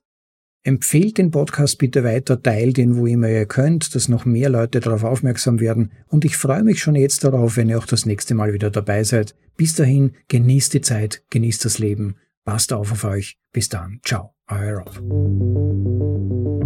Empfehlt 0.64 1.18
den 1.18 1.30
Podcast 1.30 1.78
bitte 1.78 2.04
weiter, 2.04 2.42
teilt 2.42 2.78
ihn, 2.78 2.96
wo 2.96 3.06
immer 3.06 3.28
ihr 3.28 3.46
könnt, 3.46 3.94
dass 3.94 4.08
noch 4.08 4.24
mehr 4.24 4.50
Leute 4.50 4.80
darauf 4.80 5.04
aufmerksam 5.04 5.60
werden. 5.60 5.92
Und 6.08 6.24
ich 6.24 6.36
freue 6.36 6.62
mich 6.62 6.80
schon 6.80 6.94
jetzt 6.94 7.24
darauf, 7.24 7.56
wenn 7.56 7.68
ihr 7.68 7.78
auch 7.78 7.86
das 7.86 8.06
nächste 8.06 8.34
Mal 8.34 8.52
wieder 8.52 8.70
dabei 8.70 9.04
seid. 9.04 9.34
Bis 9.56 9.74
dahin, 9.74 10.12
genießt 10.28 10.74
die 10.74 10.80
Zeit, 10.80 11.22
genießt 11.30 11.64
das 11.64 11.78
Leben. 11.78 12.16
Passt 12.44 12.72
auf 12.72 12.92
auf 12.92 13.04
euch. 13.04 13.38
Bis 13.52 13.68
dann. 13.68 14.00
Ciao. 14.04 14.34
Euer 14.50 14.78
Rob. 14.78 16.57